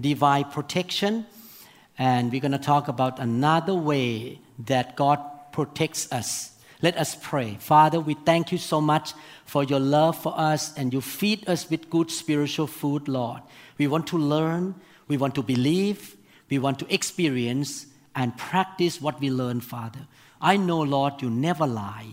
[0.00, 1.26] divine protection,
[1.98, 5.20] and we're going to talk about another way that God
[5.52, 6.50] protects us.
[6.82, 7.56] Let us pray.
[7.60, 9.14] Father, we thank you so much
[9.46, 13.40] for your love for us, and you feed us with good spiritual food, Lord.
[13.78, 14.74] We want to learn,
[15.08, 16.16] we want to believe,
[16.50, 20.00] we want to experience and practice what we learn, Father.
[20.40, 22.08] I know, Lord, you never lie.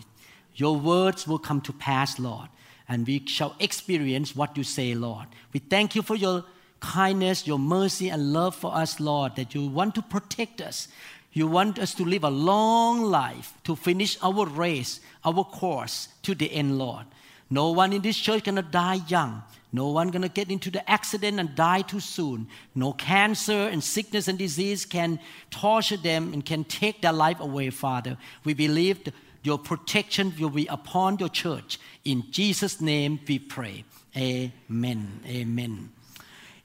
[0.56, 2.48] Your words will come to pass, Lord,
[2.88, 5.28] and we shall experience what you say, Lord.
[5.54, 6.46] We thank you for your
[6.82, 10.90] kindness, your mercy, and love for us, Lord, that you want to protect us.
[11.32, 16.36] You want us to live a long life, to finish our race, our course to
[16.36, 17.06] the end, Lord.
[17.50, 19.44] No one in this church gonna die young.
[19.74, 22.48] No one gonna get into the accident and die too soon.
[22.76, 27.70] No cancer and sickness and disease can torture them and can take their life away,
[27.70, 28.18] Father.
[28.44, 29.00] We believe
[29.44, 31.80] your protection will be upon your church.
[32.04, 33.86] In Jesus' name we pray.
[34.16, 35.22] Amen.
[35.26, 35.90] Amen.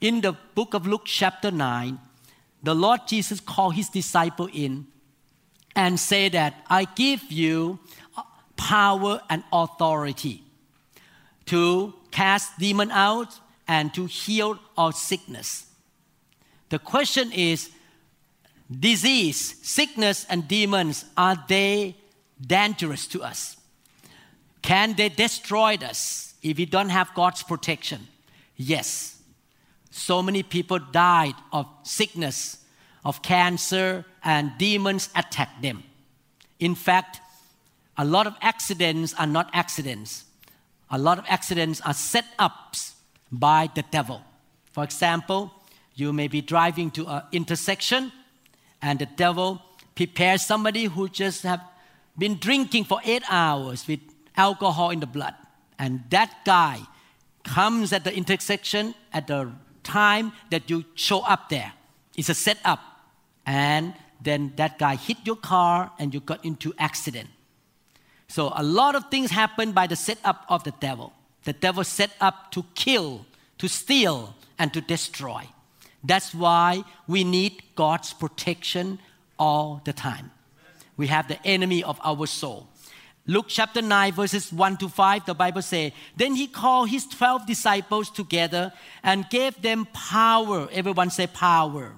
[0.00, 1.98] In the book of Luke, chapter 9,
[2.62, 4.86] the Lord Jesus called his disciple in
[5.74, 7.78] and said that I give you
[8.56, 10.42] power and authority
[11.46, 13.38] to cast demon out
[13.68, 15.66] and to heal all sickness.
[16.68, 17.70] The question is
[18.68, 21.96] disease, sickness, and demons, are they
[22.44, 23.56] dangerous to us?
[24.62, 28.08] Can they destroy us if we don't have God's protection?
[28.56, 29.15] Yes.
[29.96, 32.58] So many people died of sickness,
[33.02, 35.84] of cancer, and demons attacked them.
[36.60, 37.20] In fact,
[37.96, 40.26] a lot of accidents are not accidents.
[40.90, 42.94] A lot of accidents are set ups
[43.32, 44.20] by the devil.
[44.72, 45.50] For example,
[45.94, 48.12] you may be driving to an intersection
[48.82, 49.62] and the devil
[49.94, 51.62] prepares somebody who just have
[52.18, 54.00] been drinking for eight hours with
[54.36, 55.34] alcohol in the blood.
[55.78, 56.80] And that guy
[57.44, 59.52] comes at the intersection at the
[59.86, 61.72] time that you show up there.
[62.16, 62.80] It's a setup.
[63.46, 67.28] And then that guy hit your car and you got into accident.
[68.28, 71.12] So a lot of things happen by the setup of the devil.
[71.44, 73.24] The devil set up to kill,
[73.58, 75.44] to steal, and to destroy.
[76.02, 78.98] That's why we need God's protection
[79.38, 80.30] all the time.
[80.96, 82.68] We have the enemy of our soul.
[83.28, 87.44] Luke chapter 9, verses 1 to 5, the Bible says, Then he called his 12
[87.44, 88.72] disciples together
[89.02, 90.68] and gave them power.
[90.70, 91.92] Everyone say power.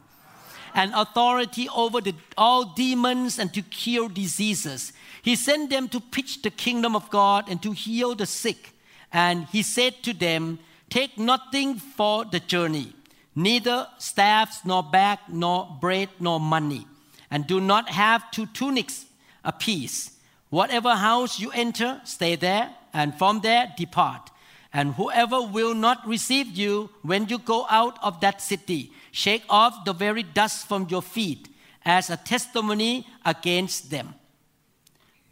[0.75, 4.95] And authority over the, all demons and to cure diseases.
[5.21, 8.73] He sent them to preach the kingdom of God and to heal the sick.
[9.13, 12.95] And he said to them, Take nothing for the journey,
[13.35, 16.87] neither staffs, nor bag, nor bread, nor money.
[17.31, 19.05] And do not have two tunics
[19.45, 20.18] apiece
[20.51, 24.31] Whatever house you enter, stay there, and from there depart.
[24.73, 29.85] And whoever will not receive you when you go out of that city, shake off
[29.85, 31.49] the very dust from your feet
[31.85, 34.15] as a testimony against them.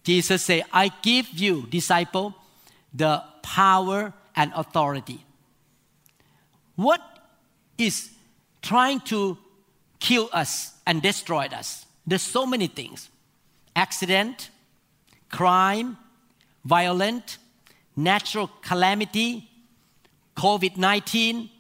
[0.05, 2.35] Jesus said, I give you, disciple,
[2.95, 5.25] the power and authority.
[6.77, 7.01] What
[7.77, 8.11] is
[8.63, 9.37] trying to
[9.99, 11.87] kill us and destroy us?
[12.07, 13.11] There's so many things
[13.75, 14.51] accident,
[15.31, 15.97] crime,
[16.65, 17.39] violent,
[17.97, 19.49] natural calamity,
[20.37, 21.51] COVID 19,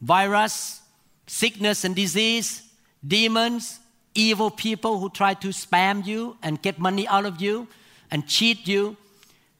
[0.00, 0.80] virus,
[1.26, 2.62] sickness and disease,
[3.06, 3.78] demons,
[4.14, 7.66] evil people who try to spam you and get money out of you
[8.10, 8.96] and cheat you.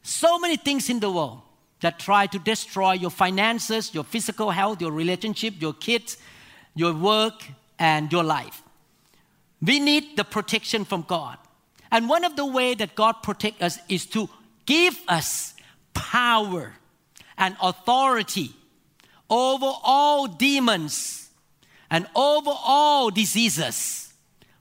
[0.03, 1.41] So many things in the world
[1.81, 6.17] that try to destroy your finances, your physical health, your relationship, your kids,
[6.73, 7.43] your work,
[7.79, 8.63] and your life.
[9.61, 11.37] We need the protection from God.
[11.91, 14.29] And one of the ways that God protects us is to
[14.65, 15.53] give us
[15.93, 16.73] power
[17.37, 18.51] and authority
[19.29, 21.29] over all demons
[21.89, 24.13] and over all diseases.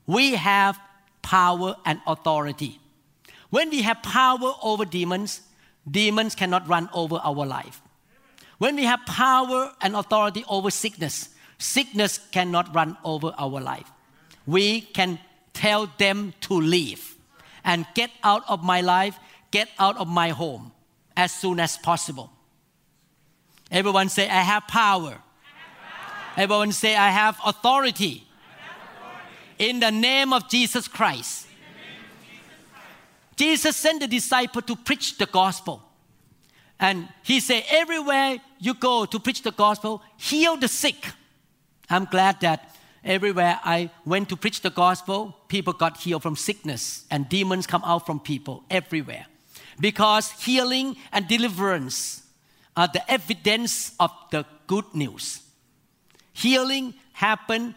[0.07, 0.79] We have
[1.23, 2.79] power and authority.
[3.51, 5.41] When we have power over demons,
[5.91, 7.81] demons cannot run over our life.
[8.59, 13.91] When we have power and authority over sickness, sickness cannot run over our life.
[14.47, 15.19] We can
[15.53, 17.14] tell them to leave
[17.65, 19.19] and get out of my life,
[19.51, 20.73] get out of my home
[21.17, 22.31] as soon as possible.
[23.71, 25.09] Everyone say, I have power.
[25.09, 26.43] I have power.
[26.43, 28.27] Everyone say, I have authority.
[29.59, 31.47] In the name of Jesus Christ.
[33.37, 35.83] Jesus sent the disciple to preach the gospel.
[36.79, 41.07] And he said, Everywhere you go to preach the gospel, heal the sick.
[41.89, 42.74] I'm glad that
[43.05, 47.83] everywhere I went to preach the gospel, people got healed from sickness and demons come
[47.85, 49.27] out from people everywhere.
[49.79, 52.23] Because healing and deliverance
[52.77, 55.43] are the evidence of the good news.
[56.33, 57.75] Healing happened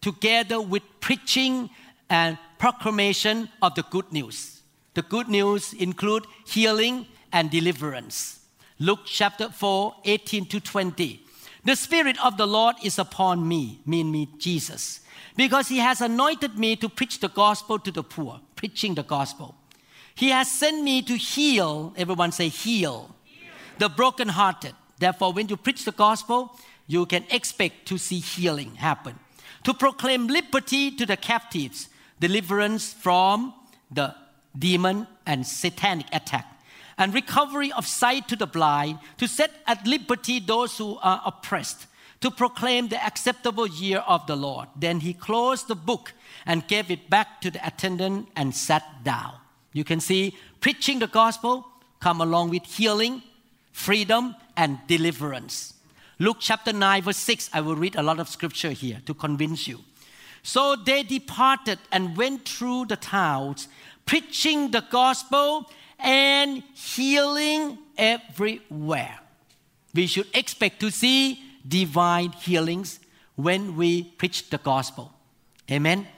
[0.00, 1.70] together with preaching
[2.10, 4.62] and proclamation of the good news.
[4.94, 8.40] The good news include healing and deliverance.
[8.78, 11.25] Luke chapter 4, 18 to 20.
[11.66, 15.00] The Spirit of the Lord is upon me, mean me, Jesus,
[15.34, 19.56] because He has anointed me to preach the gospel to the poor, preaching the gospel.
[20.14, 23.50] He has sent me to heal, everyone say heal, heal.
[23.78, 24.74] the brokenhearted.
[25.00, 29.18] Therefore, when you preach the gospel, you can expect to see healing happen.
[29.64, 31.88] To proclaim liberty to the captives,
[32.20, 33.52] deliverance from
[33.90, 34.14] the
[34.56, 36.55] demon and satanic attack
[36.98, 41.86] and recovery of sight to the blind, to set at liberty those who are oppressed,
[42.20, 44.68] to proclaim the acceptable year of the Lord.
[44.74, 46.12] Then he closed the book
[46.46, 49.34] and gave it back to the attendant and sat down.
[49.72, 51.66] You can see preaching the gospel
[52.00, 53.22] come along with healing,
[53.72, 55.74] freedom, and deliverance.
[56.18, 59.68] Luke chapter 9, verse 6, I will read a lot of scripture here to convince
[59.68, 59.80] you.
[60.42, 63.68] So they departed and went through the towns,
[64.06, 69.18] preaching the gospel and healing everywhere.
[69.94, 73.00] We should expect to see divine healings
[73.34, 75.12] when we preach the gospel.
[75.70, 75.98] Amen?
[75.98, 76.08] Amen?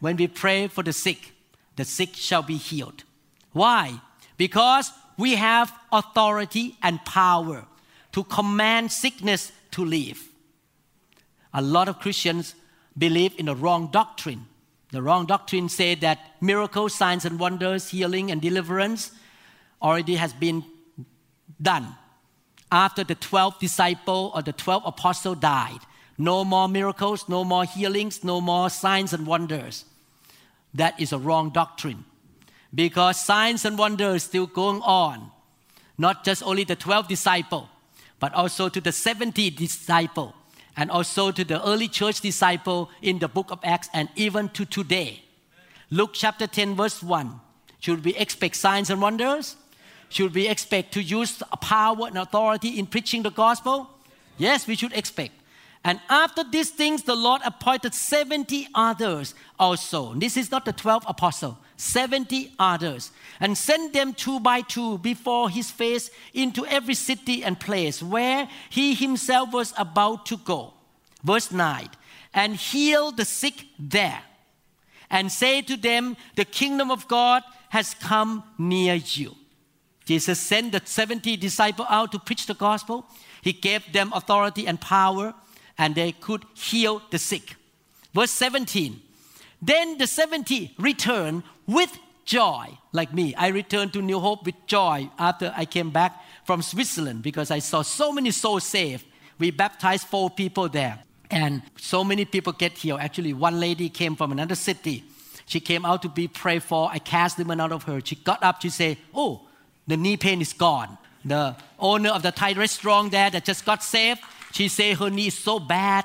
[0.00, 1.32] When we pray for the sick,
[1.76, 3.04] the sick shall be healed.
[3.52, 4.00] Why?
[4.36, 7.66] Because we have authority and power
[8.12, 10.28] to command sickness to leave.
[11.52, 12.54] A lot of Christians
[12.96, 14.46] believe in the wrong doctrine
[14.90, 19.12] the wrong doctrine said that miracles, signs, and wonders, healing, and deliverance
[19.82, 20.64] already has been
[21.60, 21.94] done
[22.72, 25.80] after the 12 disciple or the 12 apostle died.
[26.16, 29.84] No more miracles, no more healings, no more signs and wonders.
[30.74, 32.04] That is a wrong doctrine
[32.74, 35.30] because signs and wonders still going on.
[35.96, 37.68] Not just only the 12 disciple,
[38.20, 40.34] but also to the 70 disciple
[40.78, 44.64] and also to the early church disciple in the book of Acts and even to
[44.64, 45.20] today.
[45.90, 47.40] Luke chapter 10, verse 1.
[47.80, 49.56] Should we expect signs and wonders?
[50.08, 53.90] Should we expect to use power and authority in preaching the gospel?
[54.38, 55.32] Yes, we should expect.
[55.82, 60.14] And after these things, the Lord appointed 70 others also.
[60.14, 63.10] This is not the 12 apostles, 70 others,
[63.40, 68.48] and sent them two by two before his face into every city and place where
[68.68, 70.74] he himself was about to go.
[71.24, 71.88] Verse 9
[72.34, 74.22] and heal the sick there,
[75.10, 79.34] and say to them, The kingdom of God has come near you.
[80.04, 83.06] Jesus sent the 70 disciples out to preach the gospel.
[83.42, 85.34] He gave them authority and power
[85.76, 87.56] and they could heal the sick.
[88.14, 89.00] Verse 17
[89.60, 93.32] Then the 70 returned with joy, like me.
[93.36, 97.60] I returned to New Hope with joy after I came back from Switzerland because I
[97.60, 99.04] saw so many souls saved.
[99.38, 100.98] We baptized four people there,
[101.30, 102.98] and so many people get healed.
[103.00, 105.04] Actually, one lady came from another city.
[105.46, 106.90] She came out to be prayed for.
[106.90, 108.00] I cast demon out of her.
[108.04, 108.60] She got up.
[108.60, 109.42] She said, "Oh,
[109.86, 113.84] the knee pain is gone." The owner of the Thai restaurant there that just got
[113.84, 114.20] saved
[114.52, 116.04] she said her knee is so bad.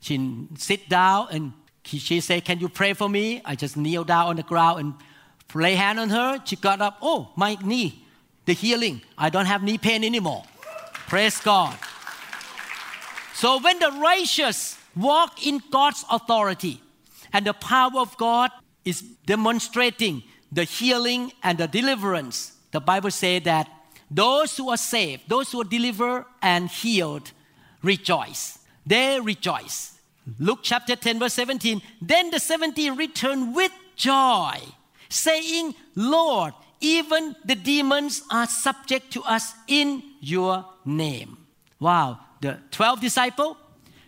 [0.00, 1.52] She sit down and
[1.84, 3.42] she said, Can you pray for me?
[3.44, 4.94] I just kneel down on the ground and
[5.54, 6.40] lay hand on her.
[6.44, 6.98] She got up.
[7.02, 8.04] Oh, my knee,
[8.46, 9.02] the healing.
[9.16, 10.44] I don't have knee pain anymore.
[11.06, 11.76] Praise God.
[13.34, 16.80] So when the righteous walk in God's authority
[17.32, 18.50] and the power of God
[18.84, 23.68] is demonstrating the healing and the deliverance, the Bible says that
[24.10, 27.32] those who are saved, those who are delivered and healed,
[27.82, 28.58] rejoice.
[28.86, 29.93] They rejoice.
[30.38, 31.82] Luke chapter 10, verse 17.
[32.00, 34.58] Then the 70 returned with joy,
[35.08, 41.38] saying, Lord, even the demons are subject to us in your name.
[41.80, 42.20] Wow.
[42.40, 43.56] The 12 disciple,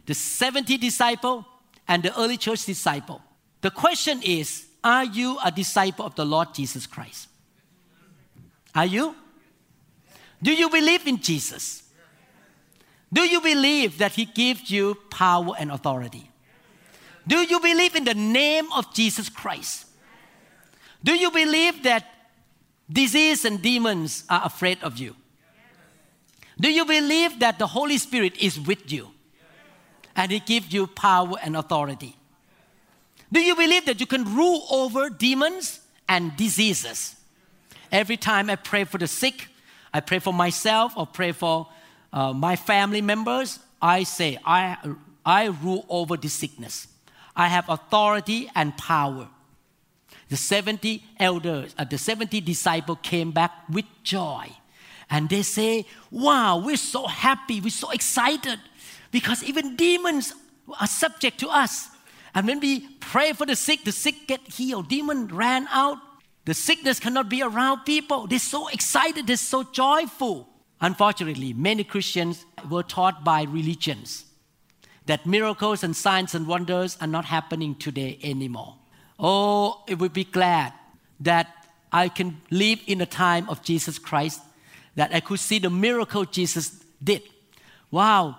[0.06, 1.46] the 70 disciple,
[1.88, 3.23] and the early church disciple.
[3.61, 7.28] The question is, are you a disciple of the Lord Jesus Christ?
[8.75, 9.14] Are you?
[10.42, 11.82] Do you believe in Jesus?
[13.12, 16.30] Do you believe that He gives you power and authority?
[17.26, 19.86] Do you believe in the name of Jesus Christ?
[21.02, 22.04] Do you believe that
[22.90, 25.16] disease and demons are afraid of you?
[26.58, 29.10] Do you believe that the Holy Spirit is with you
[30.14, 32.16] and He gives you power and authority?
[33.30, 37.16] Do you believe that you can rule over demons and diseases?
[37.90, 39.48] Every time I pray for the sick,
[39.92, 41.68] I pray for myself or pray for
[42.16, 44.78] uh, my family members, I say, I,
[45.25, 46.88] I rule over this sickness.
[47.37, 49.28] I have authority and power.
[50.30, 54.50] The 70 elders, uh, the 70 disciples came back with joy.
[55.11, 58.58] And they say, Wow, we're so happy, we're so excited
[59.12, 60.32] because even demons
[60.80, 61.90] are subject to us.
[62.35, 64.88] And when we pray for the sick, the sick get healed.
[64.88, 65.99] Demon ran out.
[66.46, 68.26] The sickness cannot be around people.
[68.26, 70.49] They're so excited, they're so joyful.
[70.80, 74.25] Unfortunately, many Christians were taught by religions
[75.06, 78.76] that miracles and signs and wonders are not happening today anymore.
[79.18, 80.73] Oh, it would be glad
[81.21, 81.49] that
[81.92, 84.42] I can live in the time of Jesus Christ,
[84.97, 87.23] that I could see the miracle Jesus did.
[87.90, 88.37] Wow,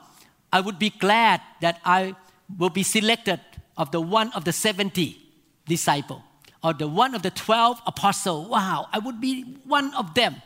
[0.52, 2.16] I would be glad that I
[2.58, 3.40] will be selected
[3.78, 5.18] of the one of the 70
[5.68, 6.24] disciple
[6.64, 8.46] or the one of the 12 apostle.
[8.46, 10.42] Wow, I would be one of them.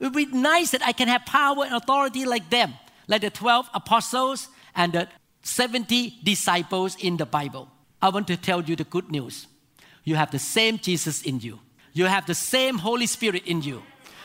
[0.00, 2.72] It would be nice that I can have power and authority like them,
[3.06, 5.08] like the 12 apostles and the
[5.42, 7.68] 70 disciples in the Bible.
[8.00, 9.46] I want to tell you the good news.
[10.04, 11.60] You have the same Jesus in you.
[11.92, 13.82] You have the same Holy Spirit in you.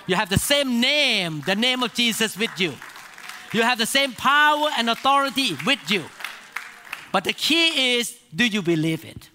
[0.07, 2.73] You have the same name, the name of Jesus with you.
[3.51, 6.05] You have the same power and authority with you.
[7.11, 9.29] But the key is do you believe it?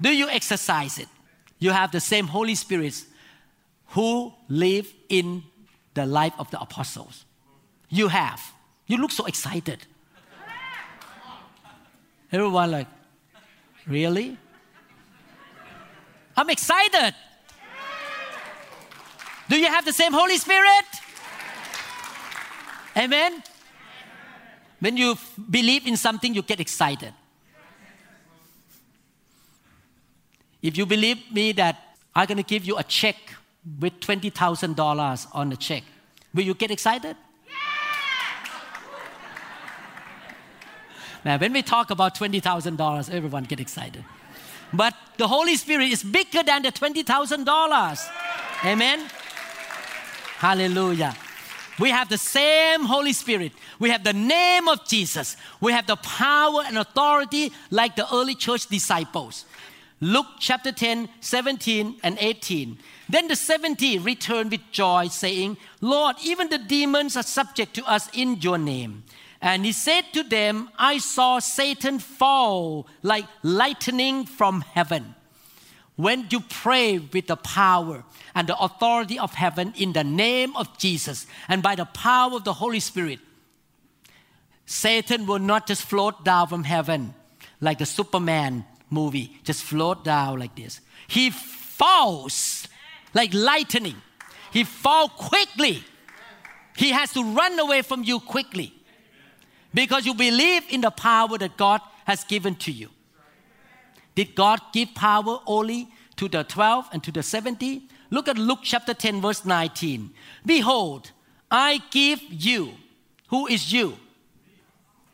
[0.00, 1.08] Do you exercise it?
[1.58, 3.04] You have the same Holy Spirit
[3.88, 5.42] who live in
[5.94, 7.24] the life of the apostles.
[7.88, 8.40] You have.
[8.86, 9.86] You look so excited.
[12.32, 12.88] Everyone like,
[13.86, 14.36] really?
[16.36, 17.14] I'm excited.
[19.48, 20.84] Do you have the same Holy Spirit?
[22.96, 23.42] Amen.
[24.80, 25.16] When you
[25.50, 27.12] believe in something, you get excited.
[30.60, 33.16] If you believe me that I'm going to give you a check
[33.80, 35.82] with $20,000 on the check,
[36.34, 37.16] will you get excited?
[41.24, 44.04] Now, when we talk about $20,000, everyone get excited.
[44.72, 48.08] But the Holy Spirit is bigger than the $20,000.
[48.64, 49.00] Amen.
[50.38, 51.16] Hallelujah.
[51.78, 53.52] We have the same Holy Spirit.
[53.78, 55.36] We have the name of Jesus.
[55.60, 59.44] We have the power and authority like the early church disciples.
[60.00, 62.78] Luke chapter 10, 17 and 18.
[63.08, 68.08] Then the 70 returned with joy, saying, Lord, even the demons are subject to us
[68.12, 69.04] in your name.
[69.40, 75.14] And he said to them, I saw Satan fall like lightning from heaven.
[75.94, 80.76] When you pray with the power and the authority of heaven in the name of
[80.78, 83.20] Jesus and by the power of the Holy Spirit,
[84.66, 87.14] Satan will not just float down from heaven
[87.60, 90.80] like the Superman movie, just float down like this.
[91.08, 92.55] He falls
[93.16, 93.96] like lightning.
[94.52, 95.82] He falls quickly.
[96.76, 98.74] He has to run away from you quickly
[99.72, 102.90] because you believe in the power that God has given to you.
[104.14, 107.88] Did God give power only to the 12 and to the 70?
[108.10, 110.10] Look at Luke chapter 10, verse 19.
[110.44, 111.10] Behold,
[111.50, 112.72] I give you,
[113.28, 113.96] who is you?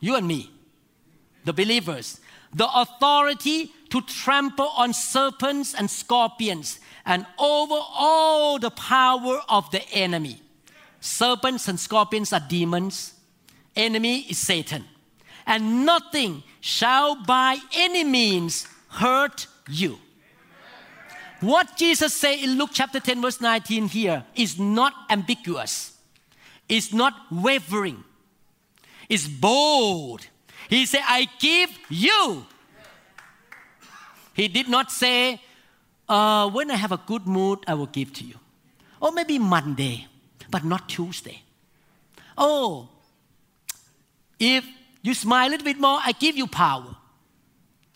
[0.01, 0.51] You and me,
[1.45, 2.21] the believers,
[2.53, 9.83] the authority to trample on serpents and scorpions and over all the power of the
[9.91, 10.41] enemy.
[11.01, 13.15] Serpents and scorpions are demons
[13.77, 14.85] enemy is Satan.
[15.47, 19.99] And nothing shall by any means hurt you.
[21.41, 25.99] What Jesus said in Luke chapter 10, verse 19 here is not ambiguous,
[26.69, 28.05] it's not wavering,
[29.09, 30.27] it's bold.
[30.69, 32.47] He said, I give you.
[34.35, 35.43] He did not say,
[36.13, 38.35] uh, when I have a good mood, I will give to you.
[39.01, 40.07] Or maybe Monday,
[40.51, 41.43] but not Tuesday.
[42.37, 42.89] Oh,
[44.39, 44.65] if
[45.03, 46.95] you smile a little bit more, I give you power.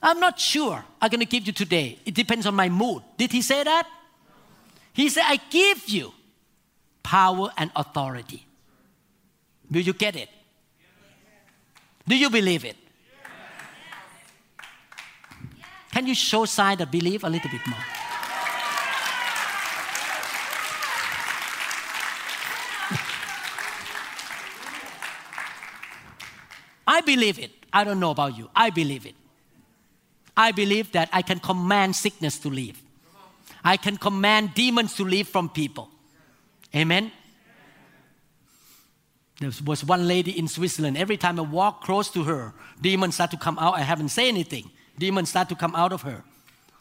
[0.02, 1.98] I'm not sure I'm going to give you today.
[2.06, 3.02] It depends on my mood.
[3.18, 3.86] Did he say that?
[4.94, 6.12] He said, I give you
[7.02, 8.46] power and authority.
[9.70, 10.30] Will you get it?
[12.08, 12.76] Do you believe it?
[15.92, 18.05] Can you show sign of belief a little bit more?
[26.96, 27.50] I believe it.
[27.72, 28.48] I don't know about you.
[28.56, 29.14] I believe it.
[30.34, 32.80] I believe that I can command sickness to leave.
[33.62, 35.90] I can command demons to leave from people.
[36.74, 37.12] Amen.
[39.40, 40.96] There was one lady in Switzerland.
[40.96, 43.74] Every time I walk close to her, demons start to come out.
[43.74, 44.70] I haven't said anything.
[44.98, 46.24] demons start to come out of her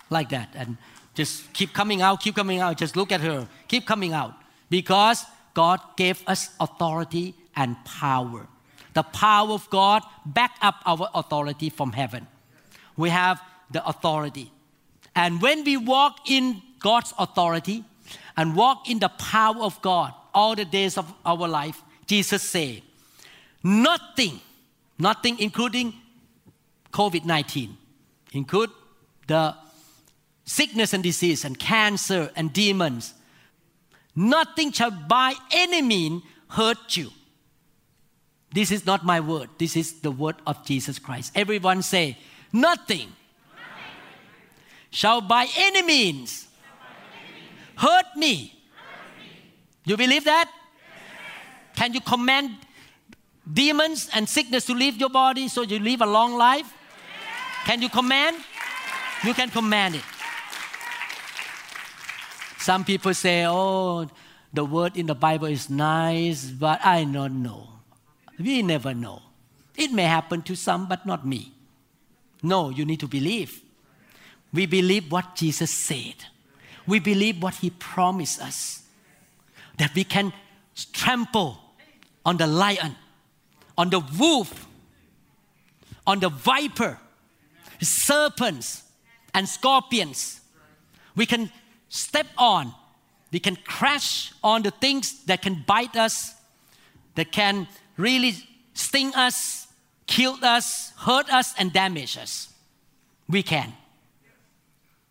[0.09, 0.77] like that and
[1.13, 2.77] just keep coming out, keep coming out.
[2.77, 4.33] Just look at her, keep coming out.
[4.69, 8.47] Because God gave us authority and power.
[8.95, 12.25] The power of God back up our authority from heaven.
[12.97, 14.51] We have the authority.
[15.15, 17.83] And when we walk in God's authority
[18.35, 22.81] and walk in the power of God all the days of our life, Jesus said,
[23.63, 24.39] nothing,
[24.97, 25.93] nothing including
[26.91, 27.77] COVID 19,
[28.33, 28.69] include
[29.27, 29.55] the
[30.45, 33.13] sickness and disease and cancer and demons,
[34.15, 37.09] nothing shall by any means hurt you.
[38.55, 39.49] This is not my word.
[39.57, 41.33] This is the word of Jesus Christ.
[41.35, 42.17] Everyone say,
[42.53, 43.11] nothing,
[44.91, 46.47] shall by any means
[47.75, 48.57] hurt me.
[49.83, 50.49] You believe that?
[51.75, 52.55] Can you command
[53.43, 56.71] demons and sickness to leave your body so you live a long life?
[57.65, 58.37] Can you command?
[59.25, 60.03] You can command it.
[62.59, 64.07] Some people say, oh,
[64.53, 67.74] the word in the Bible is nice, but I don't know.
[68.39, 69.21] We never know.
[69.75, 71.53] It may happen to some, but not me.
[72.41, 73.61] No, you need to believe.
[74.53, 76.15] We believe what Jesus said.
[76.87, 78.83] We believe what he promised us.
[79.77, 80.31] That we can
[80.93, 81.59] trample
[82.25, 82.95] on the lion,
[83.77, 84.67] on the wolf,
[86.07, 86.99] on the viper,
[87.81, 88.83] serpents,
[89.33, 90.41] and scorpions.
[91.15, 91.51] We can
[91.89, 92.73] step on,
[93.31, 96.35] we can crash on the things that can bite us,
[97.15, 98.35] that can really
[98.73, 99.67] sting us,
[100.07, 102.49] kill us, hurt us, and damage us.
[103.27, 103.73] We can.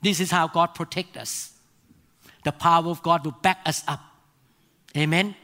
[0.02, 1.52] This is how God protects us.
[2.44, 4.00] The power of God will back us up.
[4.96, 5.34] Amen.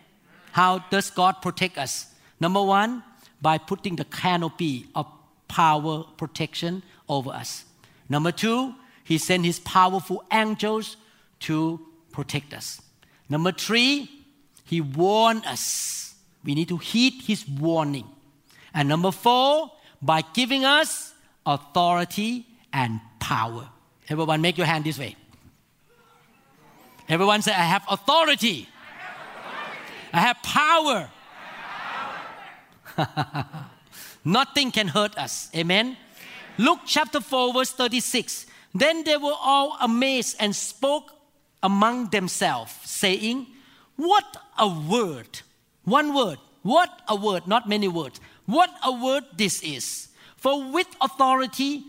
[0.52, 2.06] How does God protect us?
[2.38, 3.02] Number one,
[3.40, 5.06] by putting the canopy of
[5.48, 7.64] power protection over us.
[8.08, 10.96] Number two, He sent His powerful angels
[11.40, 11.80] to
[12.12, 12.82] protect us.
[13.28, 14.10] Number three,
[14.64, 16.09] He warned us.
[16.44, 18.06] We need to heed His warning.
[18.72, 21.12] And number four, by giving us
[21.44, 23.68] authority and power.
[24.08, 25.16] Everyone, make your hand this way.
[27.08, 28.68] Everyone say, I have authority.
[30.12, 31.10] I have power.
[32.96, 33.70] I have power.
[34.24, 35.50] Nothing can hurt us.
[35.54, 35.96] Amen.
[36.58, 38.46] Luke chapter 4, verse 36.
[38.74, 41.10] Then they were all amazed and spoke
[41.62, 43.46] among themselves, saying,
[43.96, 45.40] What a word!
[45.90, 46.38] One word.
[46.62, 48.20] What a word, not many words.
[48.46, 50.08] What a word this is.
[50.36, 51.82] For with authority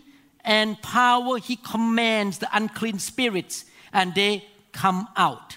[0.44, 5.56] and power he commands the unclean spirits, and they come out.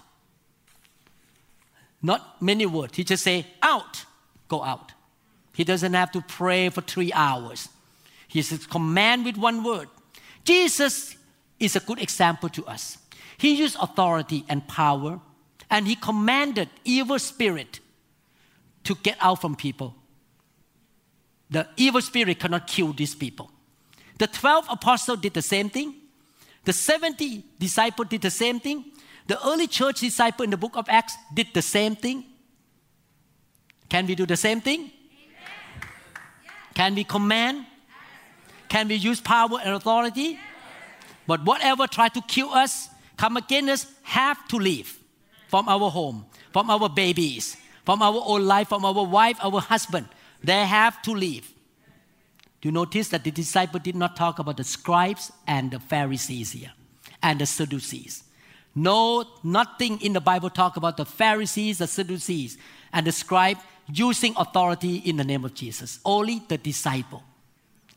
[2.04, 2.96] Not many words.
[2.96, 4.06] He just say, out,
[4.48, 4.92] go out.
[5.56, 7.70] He doesn't have to pray for three hours.
[8.28, 9.88] He says, command with one word.
[10.44, 11.16] Jesus
[11.60, 13.00] is a good example to us.
[13.38, 15.20] He used authority and power,
[15.72, 17.80] and he commanded evil spirit
[18.86, 19.96] to get out from people.
[21.50, 23.52] The evil spirit cannot kill these people.
[24.18, 25.94] The 12 apostles did the same thing.
[26.64, 28.86] The 70 disciples did the same thing.
[29.28, 32.24] The early church disciple in the book of Acts did the same thing.
[33.90, 34.92] Can we do the same thing?
[36.74, 37.66] Can we command?
[38.68, 40.40] Can we use power and authority?
[41.28, 44.98] But whatever try to kill us, come against us, have to leave
[45.48, 50.08] from our home, from our babies, from our own life, from our wife, our husband.
[50.44, 51.52] They have to leave.
[52.62, 56.52] Do you notice that the disciple did not talk about the scribes and the Pharisees
[56.52, 56.72] here
[57.22, 58.24] and the Sadducees?
[58.74, 62.58] No, nothing in the Bible talk about the Pharisees, the Sadducees,
[62.92, 66.00] and the scribe using authority in the name of Jesus.
[66.04, 67.24] Only the disciple.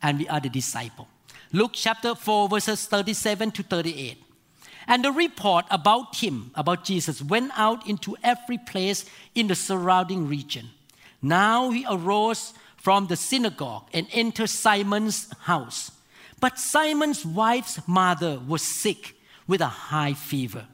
[0.01, 1.07] And we are the disciple.
[1.51, 4.23] Luke chapter 4, verses 37 to 38.
[4.89, 10.27] And the report about him, about Jesus, went out into every place in the surrounding
[10.27, 10.71] region.
[11.21, 15.91] Now he arose from the synagogue and entered Simon's house.
[16.39, 19.15] But Simon's wife's mother was sick
[19.47, 20.65] with a high fever.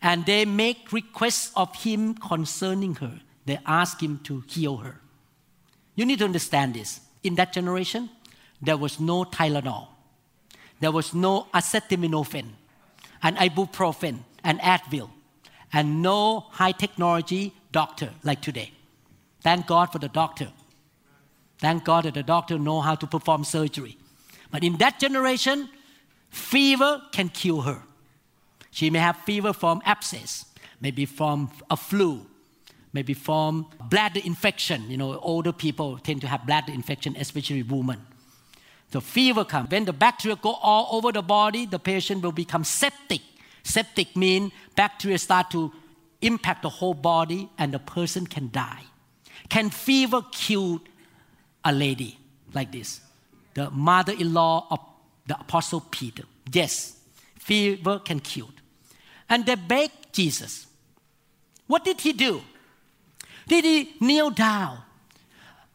[0.00, 3.20] And they make requests of him concerning her.
[3.46, 5.00] They ask him to heal her.
[5.96, 7.00] You need to understand this.
[7.24, 8.10] In that generation,
[8.62, 9.88] there was no Tylenol,
[10.78, 12.52] there was no acetaminophen,
[13.22, 15.10] and ibuprofen, and Advil,
[15.72, 18.72] and no high technology doctor like today.
[19.42, 20.48] Thank God for the doctor.
[21.58, 23.96] Thank God that the doctor know how to perform surgery.
[24.50, 25.68] But in that generation,
[26.30, 27.82] fever can kill her.
[28.70, 30.46] She may have fever from abscess,
[30.80, 32.26] maybe from a flu,
[32.92, 34.90] maybe from bladder infection.
[34.90, 38.00] You know, older people tend to have bladder infection, especially women.
[38.90, 39.70] The fever comes.
[39.70, 43.20] When the bacteria go all over the body, the patient will become septic.
[43.62, 45.72] Septic means bacteria start to
[46.22, 48.82] impact the whole body and the person can die.
[49.48, 50.80] Can fever kill
[51.64, 52.18] a lady
[52.52, 53.00] like this?
[53.54, 54.80] The mother in law of
[55.26, 56.24] the Apostle Peter.
[56.52, 56.96] Yes,
[57.38, 58.50] fever can kill.
[59.28, 60.66] And they begged Jesus.
[61.66, 62.42] What did he do?
[63.46, 64.78] Did he kneel down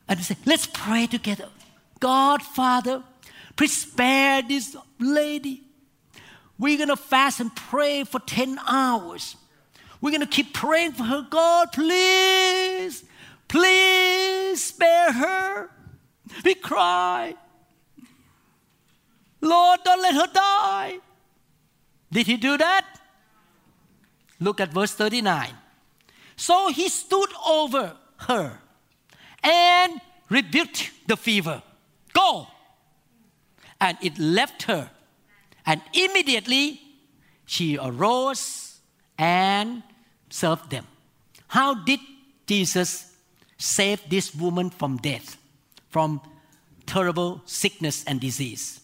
[0.07, 1.47] and say, Let's pray together?
[2.05, 3.01] God, Father,
[3.55, 5.63] please spare this lady.
[6.59, 9.35] We're going to fast and pray for 10 hours.
[9.99, 11.25] We're going to keep praying for her.
[11.27, 13.03] God, please,
[13.47, 15.71] please spare her.
[16.43, 17.33] We cry.
[19.41, 20.99] Lord, don't let her die.
[22.11, 22.85] Did he do that?
[24.39, 25.49] Look at verse 39.
[26.35, 28.59] So he stood over her
[29.41, 31.63] and rebuked the fever.
[32.15, 32.47] Go!
[33.79, 34.89] And it left her.
[35.65, 36.81] And immediately
[37.45, 38.79] she arose
[39.17, 39.83] and
[40.29, 40.87] served them.
[41.47, 41.99] How did
[42.47, 43.13] Jesus
[43.57, 45.37] save this woman from death,
[45.89, 46.21] from
[46.85, 48.81] terrible sickness and disease?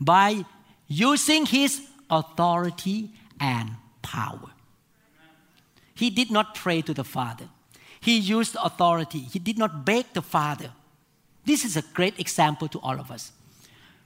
[0.00, 0.44] By
[0.86, 3.70] using his authority and
[4.02, 4.50] power.
[5.94, 7.48] He did not pray to the Father.
[8.00, 9.20] He used authority.
[9.20, 10.70] He did not beg the Father.
[11.44, 13.32] This is a great example to all of us.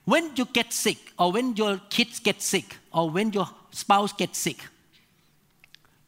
[0.05, 4.37] When you get sick, or when your kids get sick, or when your spouse gets
[4.37, 4.57] sick,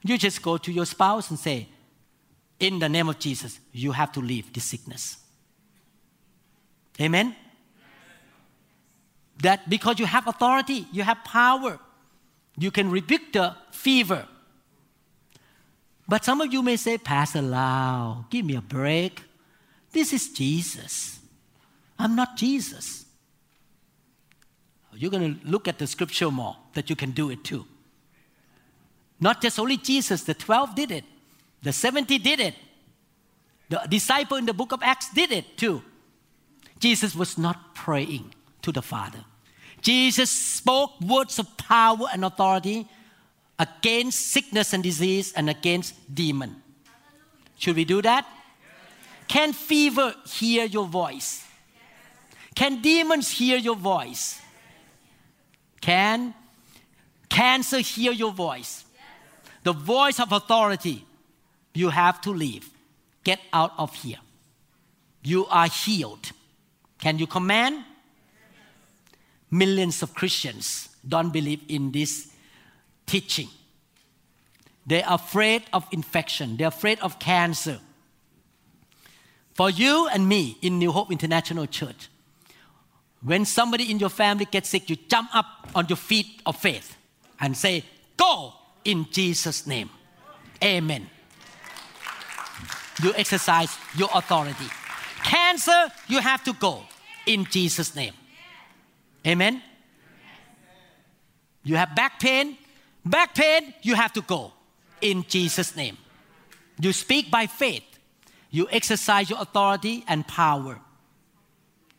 [0.03, 1.67] you just go to your spouse and say,
[2.59, 5.17] In the name of Jesus, you have to leave this sickness.
[7.01, 7.35] Amen?
[9.41, 11.79] That because you have authority, you have power,
[12.57, 14.27] you can rebuke the fever.
[16.07, 19.21] But some of you may say, Pastor Lau, give me a break.
[19.91, 21.16] This is Jesus.
[21.99, 23.05] I'm not Jesus.
[24.93, 27.65] You're going to look at the scripture more that you can do it too.
[29.19, 31.03] Not just only Jesus, the 12 did it,
[31.61, 32.55] the 70 did it,
[33.69, 35.83] the disciple in the book of Acts did it too.
[36.79, 39.19] Jesus was not praying to the Father.
[39.81, 42.87] Jesus spoke words of power and authority
[43.59, 46.61] against sickness and disease and against demon.
[47.57, 48.25] Should we do that?
[49.27, 51.46] Can fever hear your voice?
[52.57, 54.41] Can demons hear your voice?
[55.79, 56.33] Can
[57.29, 58.83] cancer hear your voice?
[59.61, 61.05] The voice of authority.
[61.75, 62.67] You have to leave.
[63.23, 64.17] Get out of here.
[65.21, 66.31] You are healed.
[66.97, 67.83] Can you command?
[69.51, 72.31] Millions of Christians don't believe in this
[73.05, 73.49] teaching.
[74.87, 77.77] They are afraid of infection, they're afraid of cancer.
[79.53, 82.09] For you and me in New Hope International Church,
[83.21, 86.95] when somebody in your family gets sick, you jump up on your feet of faith
[87.39, 87.83] and say,
[88.15, 88.53] Go
[88.83, 89.89] in Jesus' name.
[90.63, 91.09] Amen.
[93.03, 94.65] You exercise your authority.
[95.23, 96.83] Cancer, you have to go
[97.25, 98.13] in Jesus' name.
[99.25, 99.61] Amen.
[101.63, 102.57] You have back pain,
[103.05, 104.53] back pain, you have to go
[105.01, 105.97] in Jesus' name.
[106.79, 107.83] You speak by faith,
[108.49, 110.79] you exercise your authority and power.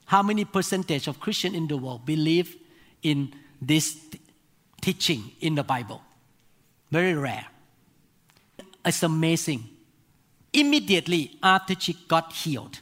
[0.09, 2.57] How many percentage of Christian in the world believe
[3.03, 4.18] in this t-
[4.81, 6.01] teaching in the Bible?
[6.90, 7.44] Very rare.
[8.87, 9.68] It's amazing.
[10.51, 12.81] Immediately after she got healed,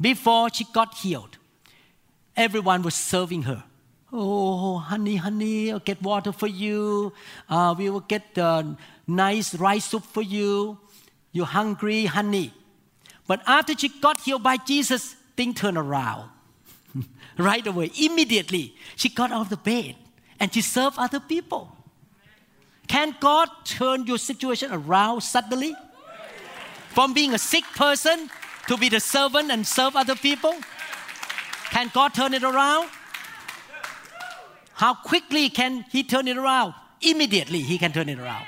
[0.00, 1.36] before she got healed,
[2.34, 3.62] everyone was serving her.
[4.10, 7.12] Oh, honey, honey, I'll get water for you.
[7.50, 10.78] Uh, we will get the nice rice soup for you.
[11.32, 12.54] You're hungry, honey.
[13.26, 16.28] But after she got healed by Jesus, thing turned around.
[17.38, 19.96] right away, immediately, she got out of the bed
[20.38, 21.74] and she served other people.
[22.88, 25.74] Can God turn your situation around suddenly?
[26.90, 28.28] From being a sick person
[28.68, 30.54] to be the servant and serve other people?
[31.70, 32.90] Can God turn it around?
[34.74, 36.74] How quickly can He turn it around?
[37.00, 38.44] Immediately, He can turn it around.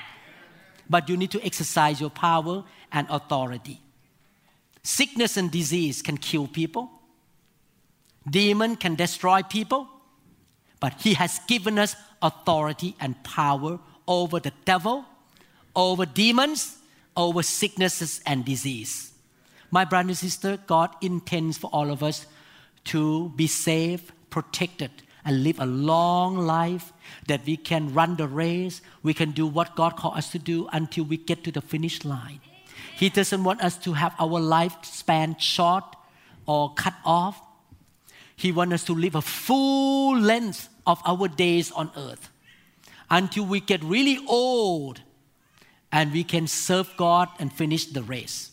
[0.87, 3.82] But you need to exercise your power and authority.
[4.83, 6.91] Sickness and disease can kill people,
[8.29, 9.87] demon can destroy people,
[10.79, 15.05] but He has given us authority and power over the devil,
[15.75, 16.77] over demons,
[17.15, 19.13] over sicknesses and disease.
[19.71, 22.27] My brother and sister, God intends for all of us
[22.85, 24.91] to be safe, protected,
[25.25, 26.91] and live a long life
[27.27, 30.67] that we can run the race, we can do what God called us to do
[30.73, 32.41] until we get to the finish line.
[32.95, 35.83] He doesn't want us to have our lifespan short
[36.45, 37.41] or cut off.
[38.35, 42.29] He wants us to live a full length of our days on earth
[43.09, 45.01] until we get really old
[45.91, 48.51] and we can serve God and finish the race.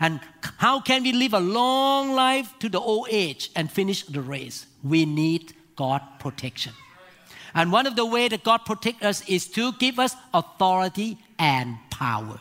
[0.00, 0.20] And
[0.58, 4.66] how can we live a long life to the old age and finish the race?
[4.82, 6.72] We need God protection.
[7.54, 11.76] And one of the ways that God protects us is to give us authority and
[11.90, 12.38] power.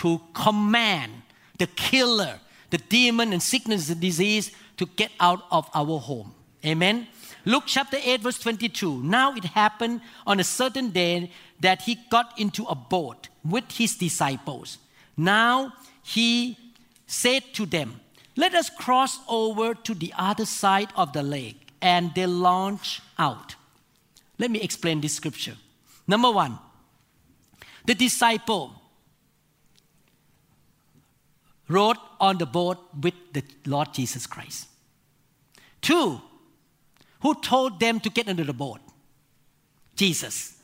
[0.00, 1.12] To command
[1.58, 6.34] the killer, the demon and sickness and disease to get out of our home.
[6.64, 7.06] Amen.
[7.44, 9.02] Luke chapter 8, verse 22.
[9.02, 13.94] Now it happened on a certain day that he got into a boat with his
[13.96, 14.78] disciples.
[15.16, 16.56] Now he
[17.06, 18.00] said to them,
[18.36, 21.72] Let us cross over to the other side of the lake.
[21.82, 23.54] And they launched out.
[24.38, 25.56] Let me explain this scripture.
[26.06, 26.58] Number one,
[27.84, 28.79] the disciple
[31.70, 34.66] rode on the boat with the Lord Jesus Christ.
[35.80, 36.20] Two,
[37.20, 38.80] who told them to get into the boat?
[39.94, 40.56] Jesus.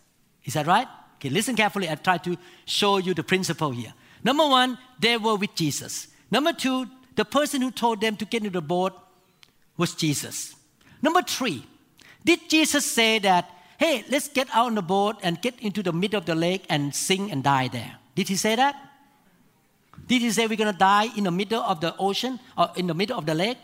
[0.45, 0.89] Is that right?
[1.17, 1.89] Okay, listen carefully.
[1.89, 3.95] I've tried to show you the principle here.
[4.25, 6.09] Number one, they were with Jesus.
[6.31, 8.93] Number two, the person who told them to get into the boat
[9.77, 10.55] was Jesus.
[11.01, 11.65] Number three,
[12.25, 15.93] did Jesus say that, hey, let's get out on the boat and get into the
[15.93, 17.97] middle of the lake and sing and die there?
[18.15, 18.75] Did he say that?
[20.07, 22.87] Did he say we're going to die in the middle of the ocean or in
[22.87, 23.59] the middle of the lake?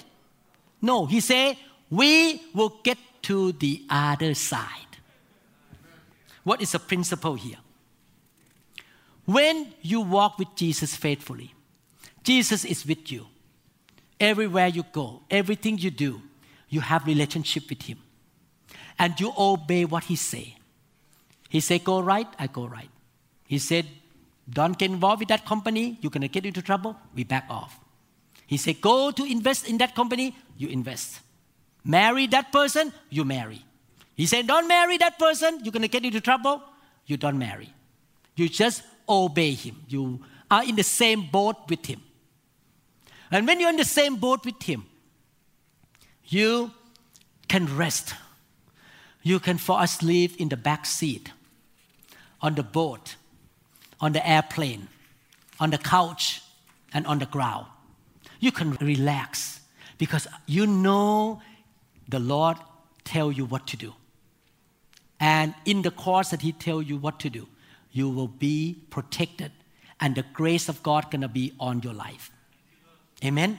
[0.81, 1.57] No, he said
[1.90, 4.97] we will get to the other side.
[6.45, 7.59] What is the principle here?
[9.25, 11.55] When you walk with Jesus faithfully,
[12.25, 13.27] Jesus is with you.
[14.18, 16.23] Everywhere you go, everything you do,
[16.68, 17.99] you have relationship with him.
[18.99, 20.57] And you obey what he say.
[21.49, 22.88] He said, go right, I go right.
[23.47, 23.87] He said,
[24.53, 27.79] don't get involved with that company, you're gonna get into trouble, we back off.
[28.47, 31.21] He said, go to invest in that company, you invest.
[31.85, 33.65] Marry that person, you marry.
[34.15, 36.62] He said, don't marry that person, you're gonna get into trouble,
[37.07, 37.73] you don't marry.
[38.37, 39.83] You just obey him.
[39.88, 42.03] You are in the same boat with him.
[43.31, 44.85] And when you're in the same boat with him,
[46.27, 46.71] you
[47.49, 48.15] can rest.
[49.23, 51.31] You can fall asleep in the back seat,
[52.41, 53.17] on the boat,
[54.03, 54.88] on the airplane,
[55.59, 56.43] on the couch,
[56.93, 57.67] and on the ground.
[58.41, 59.61] You can relax
[59.97, 61.41] because you know
[62.09, 62.59] the Lord
[63.05, 63.95] tell you what to do.
[65.21, 67.47] And in the course that He tell you what to do,
[67.93, 69.53] you will be protected,
[70.01, 72.33] and the grace of God gonna be on your life.
[73.25, 73.59] Amen.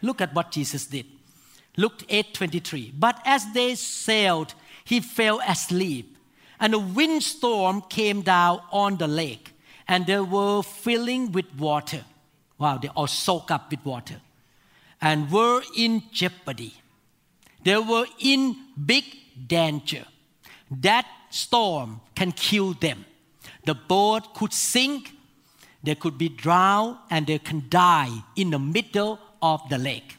[0.00, 1.06] Look at what Jesus did.
[1.76, 2.92] Luke 8:23.
[2.98, 6.16] But as they sailed, he fell asleep,
[6.58, 9.53] and a windstorm came down on the lake,
[9.86, 12.04] and they were filling with water.
[12.58, 14.20] Wow, they all soaked up with water,
[15.00, 16.74] and were in jeopardy.
[17.62, 19.04] They were in big
[19.46, 20.04] danger.
[20.70, 23.04] That storm can kill them.
[23.64, 25.12] The boat could sink,
[25.82, 30.16] they could be drowned, and they can die in the middle of the lake.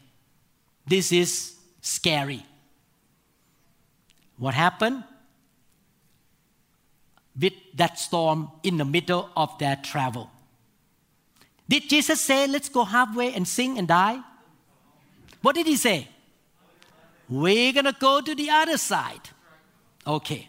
[0.85, 2.45] This is scary.
[4.37, 5.03] What happened?
[7.39, 10.31] With that storm in the middle of their travel.
[11.67, 14.21] Did Jesus say, let's go halfway and sing and die?
[15.41, 16.07] What did he say?
[17.27, 19.29] We're going to go to the other side.
[20.05, 20.47] Okay.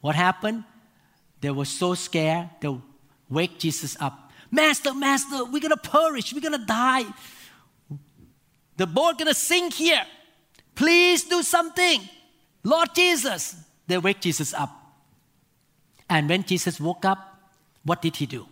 [0.00, 0.64] What happened?
[1.40, 2.74] They were so scared, they
[3.28, 4.30] wake Jesus up.
[4.50, 6.32] Master, Master, we're going to perish.
[6.32, 7.04] We're going to die.
[8.76, 10.02] The boat going to sink here.
[10.74, 12.00] Please do something.
[12.62, 13.56] Lord Jesus.
[13.86, 14.81] They wake Jesus up.
[16.12, 17.20] And when Jesus woke up,
[17.84, 18.46] what did he do?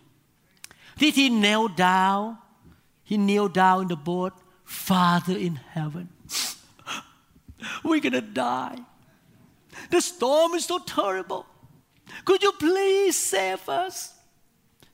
[0.97, 2.39] Did he kneel down?
[3.03, 4.33] He kneeled down in the boat.
[4.63, 6.09] Father in heaven,
[7.83, 8.79] we're to die.
[9.91, 11.45] The storm is so terrible.
[12.25, 14.13] Could you please save us?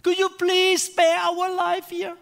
[0.03, 2.17] Could you please spare our life here?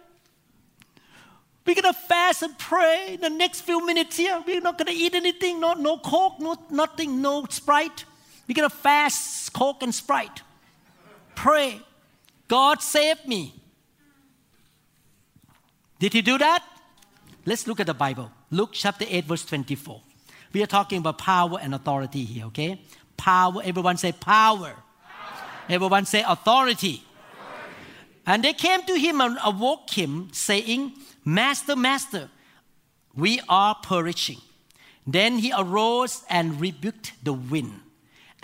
[1.66, 4.44] We're gonna fast and pray in the next few minutes here.
[4.46, 8.06] We're not gonna eat anything, no, no Coke, no nothing, no Sprite.
[8.48, 10.42] We're gonna fast Coke and Sprite.
[11.34, 11.82] Pray.
[12.48, 13.54] God save me.
[16.00, 16.64] Did he do that?
[17.46, 18.32] Let's look at the Bible.
[18.52, 20.02] Luke chapter 8, verse 24.
[20.54, 22.82] We are talking about power and authority here, okay?
[23.18, 24.74] Power, everyone say power.
[24.74, 24.76] power.
[25.70, 27.04] Everyone say authority.
[27.04, 27.04] authority.
[28.26, 32.30] And they came to him and awoke him, saying, Master, Master,
[33.16, 34.40] we are perishing.
[35.08, 37.82] Then he arose and rebuked the wind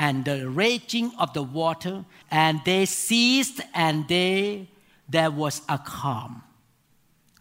[0.01, 4.67] and the raging of the water, and they ceased, and they,
[5.07, 6.41] there was a calm.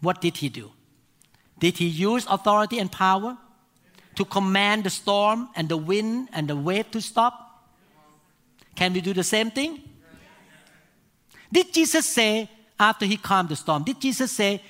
[0.03, 0.71] What did he do?
[1.59, 3.39] Did he use authority and power
[4.15, 7.65] to command the storm and the wind and the wave to stop?
[8.75, 9.81] Can we do the same thing?
[11.51, 14.63] Did Jesus say, after he calmed the storm, did Jesus say,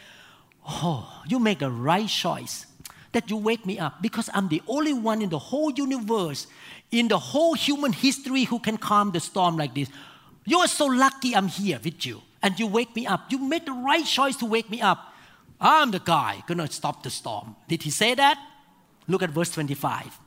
[0.64, 2.66] Oh, you make the right choice
[3.12, 6.46] that you wake me up because I'm the only one in the whole universe,
[6.90, 9.88] in the whole human history who can calm the storm like this.
[10.44, 13.30] You are so lucky I'm here with you and you wake me up.
[13.30, 15.12] You made the right choice to wake me up.
[15.60, 17.54] I'm the guy gonna stop the storm.
[17.68, 18.38] Did he say that?
[19.06, 20.18] Look at verse 25.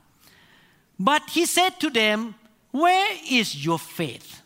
[0.98, 2.34] But he said to them,
[2.70, 4.42] Where is your faith?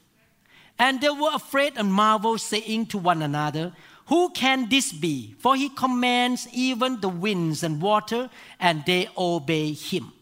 [0.79, 3.73] And they were afraid and marveled, saying to one another,
[4.07, 5.35] Who can this be?
[5.39, 10.13] For he commands even the winds and water, and they obey him.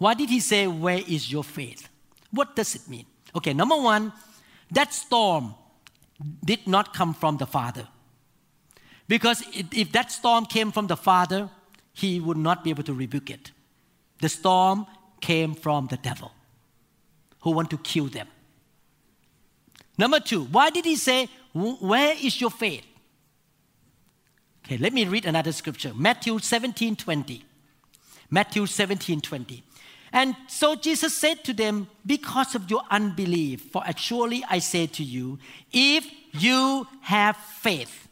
[0.00, 1.86] Why did he say, Where is your faith?
[2.30, 3.04] What does it mean?
[3.36, 4.14] Okay, number one,
[4.70, 5.54] that storm
[6.42, 7.86] did not come from the Father.
[9.08, 11.50] Because if that storm came from the Father,
[11.92, 13.50] he would not be able to rebuke it.
[14.22, 14.86] The storm
[15.20, 16.32] came from the devil
[17.42, 18.28] who want to kill them.
[19.98, 22.86] Number two, why did he say, Where is your faith?
[24.64, 27.44] Okay, let me read another scripture Matthew 17 20.
[28.30, 29.62] Matthew 17 20.
[30.12, 35.04] And so Jesus said to them, Because of your unbelief, for actually I say to
[35.04, 35.38] you,
[35.72, 38.08] if you have faith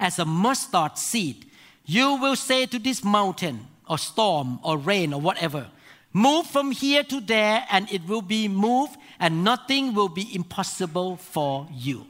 [0.00, 1.46] as a mustard seed,
[1.84, 5.68] you will say to this mountain or storm or rain or whatever,
[6.12, 11.18] Move from here to there, and it will be moved, and nothing will be impossible
[11.18, 12.06] for you.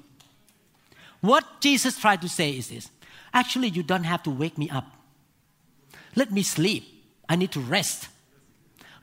[1.20, 2.88] What Jesus tried to say is this
[3.34, 4.86] actually, you don't have to wake me up.
[6.14, 6.84] Let me sleep.
[7.28, 8.08] I need to rest.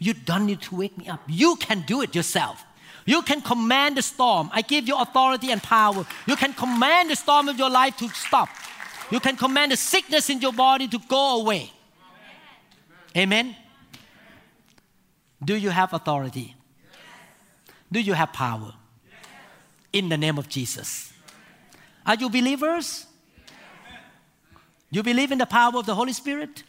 [0.03, 1.21] You don't need to wake me up.
[1.29, 2.61] You can do it yourself.
[3.05, 4.49] You can command the storm.
[4.51, 6.05] I give you authority and power.
[6.27, 8.49] You can command the storm of your life to stop.
[9.09, 11.71] You can command the sickness in your body to go away.
[13.15, 13.55] Amen.
[15.41, 16.53] Do you have authority?
[17.89, 18.73] Do you have power?
[19.93, 21.13] In the name of Jesus.
[22.05, 23.05] Are you believers?
[24.91, 26.63] You believe in the power of the Holy Spirit?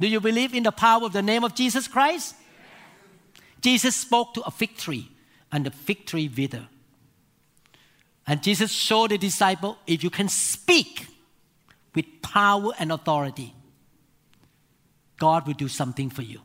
[0.00, 2.34] Do you believe in the power of the name of Jesus Christ?
[3.60, 5.10] Jesus spoke to a fig tree,
[5.50, 6.66] and the fig tree withered.
[8.26, 11.06] And Jesus showed the disciple if you can speak
[11.94, 13.54] with power and authority,
[15.18, 16.40] God will do something for you.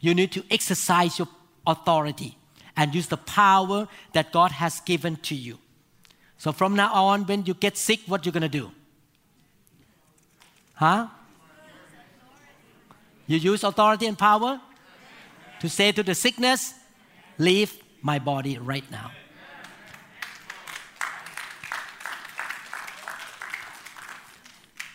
[0.00, 1.28] You need to exercise your
[1.66, 2.38] authority
[2.76, 5.58] and use the power that God has given to you.
[6.38, 8.70] So from now on, when you get sick, what you're gonna do?
[10.74, 11.08] Huh?
[13.26, 14.60] You use authority and power?
[15.64, 16.74] To say to the sickness,
[17.38, 17.72] Leave
[18.02, 19.10] my body right now.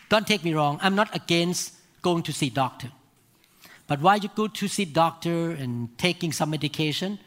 [0.10, 2.92] Don't take me wrong, I'm not against going to see doctor.
[3.88, 7.18] But while you go to see doctor and taking some medication,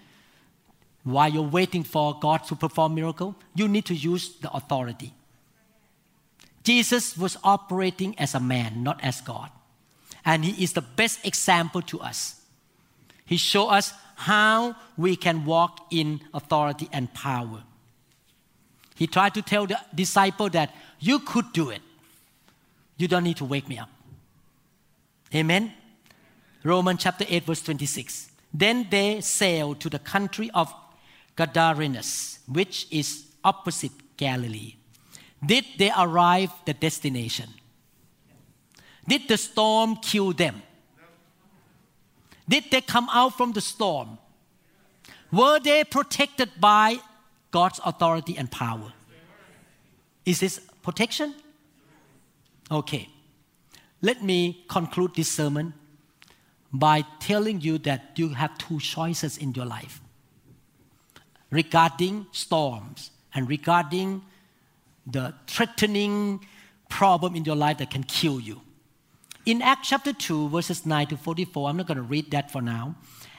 [1.02, 5.12] while you're waiting for God to perform miracle, you need to use the authority.
[6.62, 9.50] Jesus was operating as a man, not as God.
[10.24, 12.41] And he is the best example to us.
[13.24, 17.62] He showed us how we can walk in authority and power.
[18.94, 21.82] He tried to tell the disciple that you could do it.
[22.96, 23.88] You don't need to wake me up.
[25.34, 25.72] Amen.
[26.62, 28.30] Romans chapter 8, verse 26.
[28.54, 30.72] Then they sailed to the country of
[31.36, 34.76] Gadarenes, which is opposite Galilee.
[35.44, 37.48] Did they arrive the destination?
[39.08, 40.62] Did the storm kill them?
[42.52, 44.18] Did they come out from the storm?
[45.32, 46.98] Were they protected by
[47.50, 48.92] God's authority and power?
[50.26, 51.34] Is this protection?
[52.70, 53.08] Okay.
[54.02, 55.72] Let me conclude this sermon
[56.70, 60.02] by telling you that you have two choices in your life
[61.50, 64.20] regarding storms and regarding
[65.06, 66.44] the threatening
[66.90, 68.60] problem in your life that can kill you.
[69.44, 72.62] In Acts chapter 2, verses 9 to 44, I'm not going to read that for
[72.62, 72.94] now.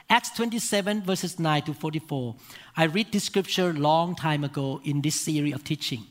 [0.09, 2.35] Acts 27, verses 9 to 44.
[2.75, 6.03] I read this scripture long time ago in this series of teaching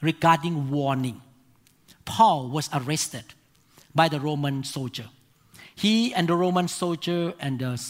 [0.00, 1.20] regarding warning.
[2.04, 3.24] Paul was arrested
[3.92, 5.06] by the Roman soldier.
[5.74, 7.82] He and the Roman soldier and the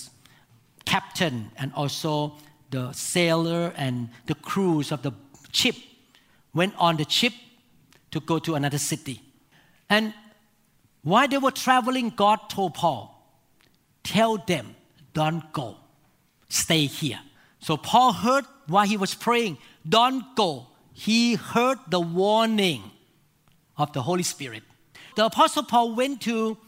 [0.86, 2.36] captain and also
[2.70, 5.12] the sailor and the crews of the
[5.52, 5.76] ship
[6.54, 7.34] went on the ship
[8.12, 9.20] to go to another city.
[9.90, 10.14] And
[11.06, 13.12] while they were traveling, God told Paul,
[14.02, 14.74] Tell them,
[15.14, 15.76] don't go,
[16.48, 17.20] stay here.
[17.60, 20.66] So Paul heard while he was praying, Don't go.
[20.92, 22.90] He heard the warning
[23.78, 24.64] of the Holy Spirit.
[25.14, 26.58] the Apostle Paul went to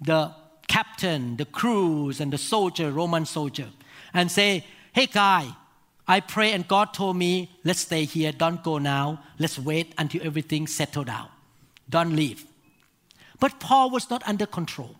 [0.00, 0.32] the
[0.68, 3.68] captain, the crews, and the soldier, Roman soldier,
[4.14, 4.64] and say,
[4.94, 5.54] Hey guy,
[6.08, 10.26] I pray and God told me, let's stay here, don't go now, let's wait until
[10.26, 11.28] everything settled out.
[11.90, 12.46] Don't leave.
[13.42, 14.94] But Paul was not under control.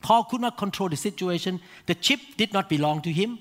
[0.00, 1.60] Paul could not control the situation.
[1.86, 3.38] The ship did not belong to him.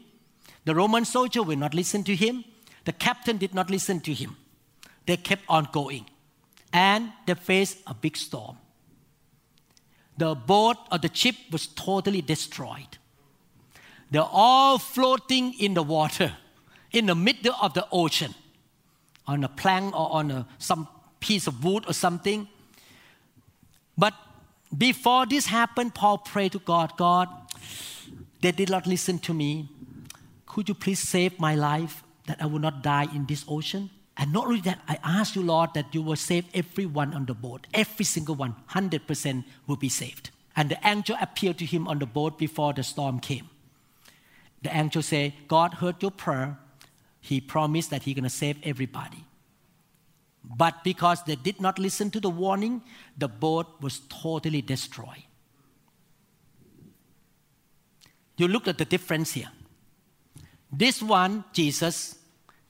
[0.63, 2.43] The Roman soldier will not listen to him.
[2.85, 4.37] The captain did not listen to him.
[5.07, 6.05] They kept on going.
[6.71, 8.57] And they faced a big storm.
[10.19, 12.99] The boat or the ship was totally destroyed.
[14.11, 16.31] They're all floating in the water
[16.91, 18.35] in the middle of the ocean
[19.25, 20.87] on a plank or on a, some
[21.19, 22.47] piece of wood or something.
[23.97, 24.13] But
[24.75, 27.29] before this happened, Paul prayed to God God,
[28.41, 29.69] they did not listen to me.
[30.45, 33.89] Could you please save my life that I will not die in this ocean?
[34.17, 37.35] And not only that, I ask you, Lord, that you will save everyone on the
[37.35, 37.67] boat.
[37.73, 40.31] Every single one, 100% will be saved.
[40.55, 43.47] And the angel appeared to him on the boat before the storm came.
[44.63, 46.57] The angel said, God heard your prayer.
[47.21, 49.23] He promised that he's going to save everybody.
[50.43, 52.81] But because they did not listen to the warning,
[53.17, 55.23] the boat was totally destroyed.
[58.37, 59.51] You look at the difference here.
[60.71, 62.15] This one, Jesus,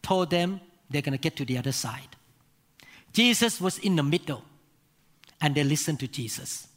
[0.01, 2.15] told them they're going to get to the other side.
[3.13, 4.43] Jesus was in the middle,
[5.41, 6.68] and they listened to Jesus.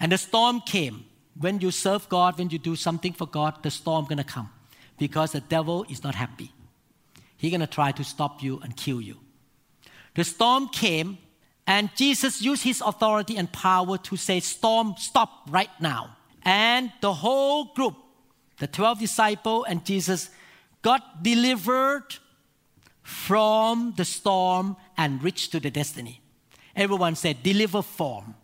[0.00, 1.04] And the storm came.
[1.38, 4.50] When you serve God, when you do something for God, the storm going to come
[4.98, 6.50] because the devil is not happy.
[7.36, 9.18] He's going to try to stop you and kill you.
[10.14, 11.18] The storm came,
[11.66, 16.16] and Jesus used his authority and power to say, Storm, stop right now.
[16.42, 17.96] And the whole group,
[18.58, 20.30] the 12 disciples and Jesus,
[20.82, 22.16] got delivered
[23.02, 26.20] from the storm and reached to the destiny.
[26.74, 28.34] Everyone said, deliver form.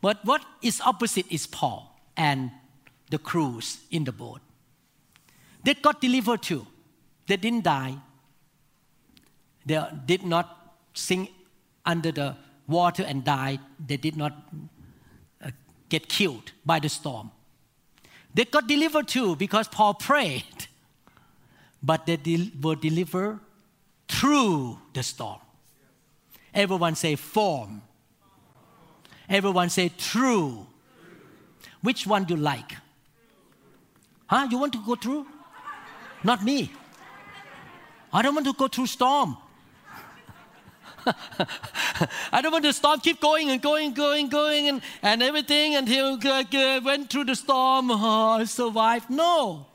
[0.00, 2.50] But what is opposite is Paul and
[3.10, 4.40] the crews in the boat.
[5.68, 6.66] They got delivered too.
[7.26, 7.96] They didn't die.
[9.66, 11.30] They did not sink
[11.84, 13.58] under the water and die.
[13.86, 14.32] They did not
[15.44, 15.50] uh,
[15.90, 17.30] get killed by the storm.
[18.32, 20.68] They got delivered too because Paul prayed.
[21.82, 23.38] But they del- were delivered
[24.08, 25.40] through the storm.
[26.54, 27.82] Everyone say form.
[29.28, 30.66] Everyone say true.
[31.82, 32.72] Which one do you like?
[34.28, 34.48] Huh?
[34.50, 35.26] You want to go through?
[36.24, 36.72] Not me.
[38.12, 39.36] I don't want to go through storm.
[42.32, 46.18] I don't want to storm keep going and going, going, going, and, and everything until
[46.22, 47.90] uh, went through the storm.
[48.00, 49.10] Oh, I survived.
[49.10, 49.66] No.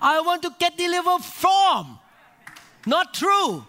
[0.00, 1.98] I want to get delivered from,
[2.86, 3.66] not through.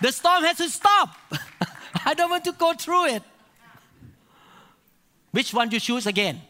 [0.00, 1.16] The storm has to stop.
[2.04, 3.22] I don't want to go through it.
[5.30, 6.40] Which one you choose again?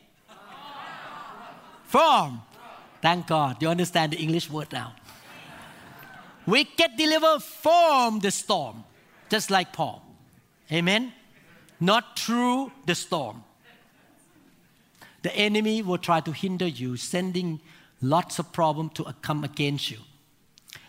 [1.85, 2.43] From.
[3.05, 3.61] Thank God.
[3.61, 4.95] You understand the English word now.
[6.47, 8.83] We get delivered from the storm,
[9.29, 10.03] just like Paul.
[10.73, 11.13] Amen?
[11.79, 13.45] Not through the storm.
[15.21, 17.61] The enemy will try to hinder you, sending
[18.01, 19.99] lots of problems to come against you.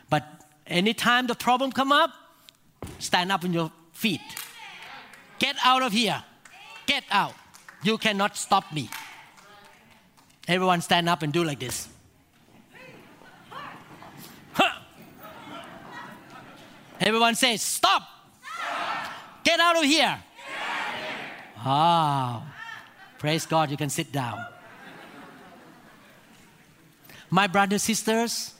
[0.09, 0.23] But
[0.65, 2.11] anytime the problem come up,
[2.99, 4.21] stand up on your feet.
[5.37, 6.23] Get out of here.
[6.85, 7.33] Get out.
[7.83, 8.89] You cannot stop me.
[10.47, 11.89] Everyone stand up and do like this.
[16.99, 18.03] Everyone say, Stop!
[18.41, 19.11] Stop.
[19.43, 20.17] Get out of here!
[21.57, 22.43] Ah,
[23.17, 24.45] praise God, you can sit down.
[27.29, 28.53] My brothers sisters,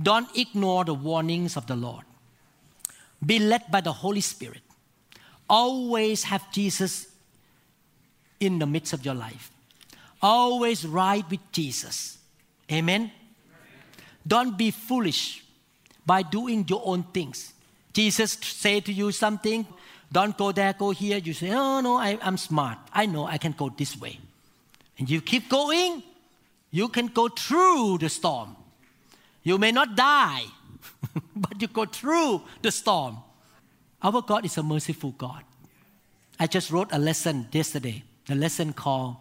[0.00, 2.04] don't ignore the warnings of the Lord.
[3.24, 4.62] Be led by the Holy Spirit.
[5.48, 7.08] Always have Jesus
[8.38, 9.50] in the midst of your life.
[10.22, 12.18] Always ride with Jesus.
[12.70, 13.10] Amen.
[14.26, 15.42] Don't be foolish
[16.06, 17.52] by doing your own things.
[17.92, 19.66] Jesus say to you something,
[20.12, 21.18] don't go there, go here.
[21.18, 22.78] You say, oh no, I, I'm smart.
[22.92, 24.18] I know I can go this way.
[24.98, 26.02] And you keep going,
[26.70, 28.56] you can go through the storm.
[29.42, 30.44] You may not die,
[31.36, 33.18] but you go through the storm.
[34.02, 35.44] Our God is a merciful God.
[36.38, 39.16] I just wrote a lesson yesterday, the lesson called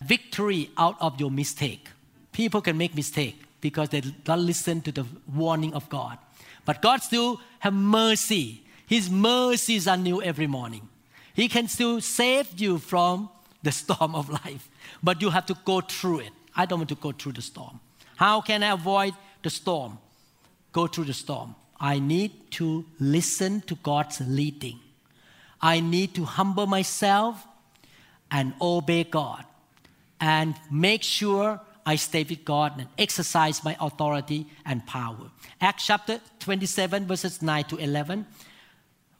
[0.00, 1.88] Victory Out of Your Mistake.
[2.32, 6.18] People can make mistake because they don't listen to the warning of God.
[6.66, 8.62] But God still have mercy.
[8.86, 10.88] His mercies are new every morning.
[11.32, 13.30] He can still save you from
[13.62, 14.68] the storm of life,
[15.02, 16.32] but you have to go through it.
[16.54, 17.80] I don't want to go through the storm.
[18.16, 19.98] How can I avoid the storm?
[20.72, 21.54] Go through the storm.
[21.80, 24.78] I need to listen to God's leading.
[25.60, 27.46] I need to humble myself
[28.30, 29.44] and obey God
[30.20, 35.30] and make sure I stay with God and exercise my authority and power.
[35.60, 38.26] Acts chapter 27, verses 9 to 11.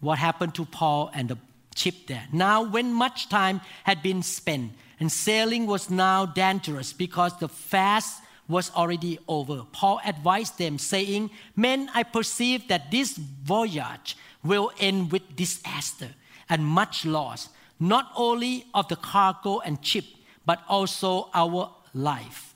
[0.00, 1.38] What happened to Paul and the
[1.74, 2.26] ship there?
[2.32, 8.22] Now, when much time had been spent and sailing was now dangerous because the fast
[8.48, 15.10] was already over, Paul advised them, saying, Men, I perceive that this voyage will end
[15.10, 16.10] with disaster
[16.48, 17.48] and much loss,
[17.80, 20.04] not only of the cargo and ship,
[20.44, 22.51] but also our life.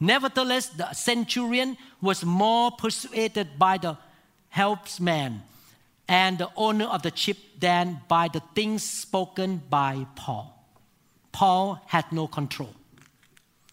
[0.00, 3.98] Nevertheless, the centurion was more persuaded by the
[4.48, 5.42] helmsman
[6.08, 10.56] and the owner of the ship than by the things spoken by Paul.
[11.32, 12.74] Paul had no control.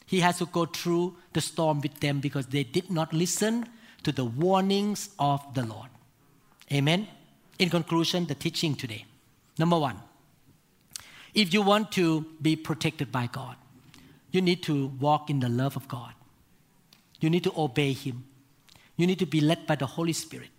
[0.05, 3.67] He has to go through the storm with them because they did not listen
[4.03, 5.89] to the warnings of the Lord.
[6.71, 7.07] Amen.
[7.57, 9.05] In conclusion, the teaching today.
[9.57, 9.97] Number one,
[11.34, 13.55] if you want to be protected by God,
[14.32, 16.13] you need to walk in the love of God.
[17.20, 18.26] You need to obey Him.
[18.95, 20.49] You need to be led by the Holy Spirit.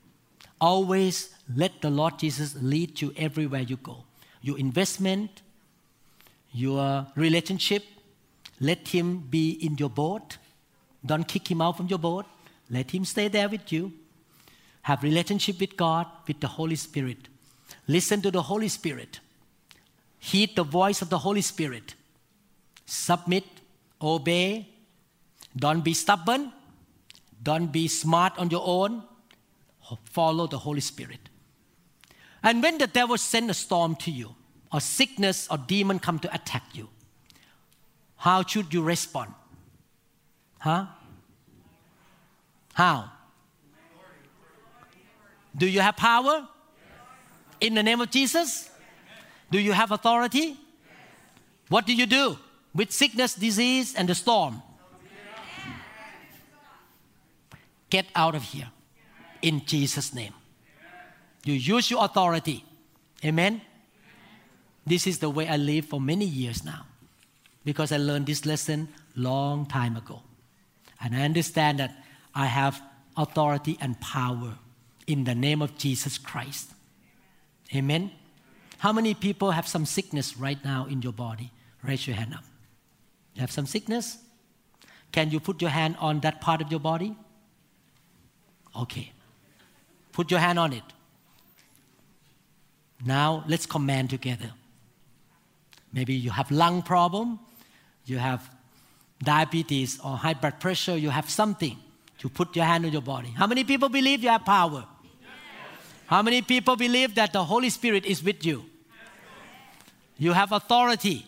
[0.60, 4.04] Always let the Lord Jesus lead you everywhere you go.
[4.42, 5.42] Your investment,
[6.52, 7.84] your relationship,
[8.60, 10.38] let Him be in your boat.
[11.04, 12.26] Don't kick Him out from your boat.
[12.70, 13.92] Let Him stay there with you.
[14.82, 17.28] Have relationship with God, with the Holy Spirit.
[17.86, 19.20] Listen to the Holy Spirit.
[20.18, 21.94] Heed the voice of the Holy Spirit.
[22.86, 23.44] Submit,
[24.00, 24.66] obey.
[25.58, 26.52] Don't be stubborn.
[27.42, 29.02] Don't be smart on your own.
[30.04, 31.28] Follow the Holy Spirit.
[32.42, 34.34] And when the devil sends a storm to you,
[34.72, 36.88] or sickness or demon come to attack you,
[38.16, 39.32] how should you respond?
[40.58, 40.86] Huh?
[42.74, 43.10] How?
[45.56, 46.46] Do you have power?
[47.60, 48.70] In the name of Jesus?
[49.50, 50.56] Do you have authority?
[51.68, 52.38] What do you do
[52.74, 54.62] with sickness, disease, and the storm?
[57.90, 58.68] Get out of here
[59.42, 60.34] in Jesus' name.
[61.44, 62.64] You use your authority.
[63.24, 63.62] Amen.
[64.86, 66.86] This is the way I live for many years now
[67.64, 70.22] because I learned this lesson long time ago.
[71.00, 71.94] And I understand that
[72.34, 72.82] I have
[73.16, 74.54] authority and power
[75.06, 76.70] in the name of Jesus Christ.
[77.74, 78.10] Amen.
[78.78, 81.50] How many people have some sickness right now in your body?
[81.82, 82.44] Raise your hand up.
[83.34, 84.18] You have some sickness?
[85.12, 87.16] Can you put your hand on that part of your body?
[88.78, 89.12] Okay.
[90.12, 90.82] Put your hand on it.
[93.04, 94.50] Now let's command together.
[95.92, 97.38] Maybe you have lung problem,
[98.04, 98.48] you have
[99.22, 101.76] diabetes or high blood pressure, you have something.
[102.20, 103.28] You put your hand on your body.
[103.28, 104.84] How many people believe you have power?
[106.06, 108.64] How many people believe that the Holy Spirit is with you?
[110.18, 111.26] You have authority.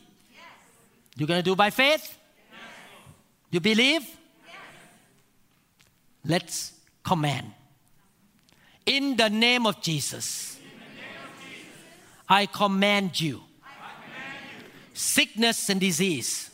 [1.17, 2.17] You're going to do by faith?
[3.51, 4.03] You believe?
[6.25, 6.73] Let's
[7.11, 7.53] command.
[8.87, 10.61] In the name of Jesus,
[12.29, 13.41] I command you
[14.95, 16.51] sickness and disease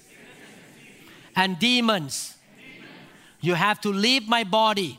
[1.35, 2.39] and demons.
[3.43, 4.99] You have to leave my body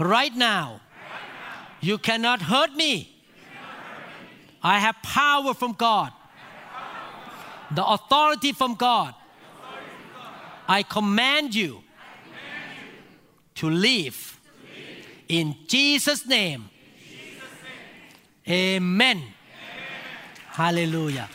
[0.00, 0.80] right now.
[1.80, 3.14] You cannot hurt me.
[4.60, 6.12] I have power from God,
[7.70, 9.14] the authority from God.
[10.66, 11.84] I command you
[13.58, 14.40] to live.
[15.28, 16.70] in Jesus' name.
[18.48, 19.22] Amen.
[20.46, 21.28] Hallelujah.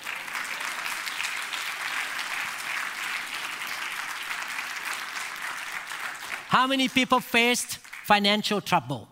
[6.48, 9.10] How many people faced financial trouble?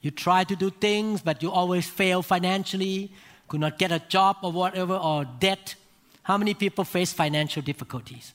[0.00, 3.10] You try to do things, but you always fail financially,
[3.48, 5.74] could not get a job or whatever, or debt.
[6.22, 8.34] How many people face financial difficulties?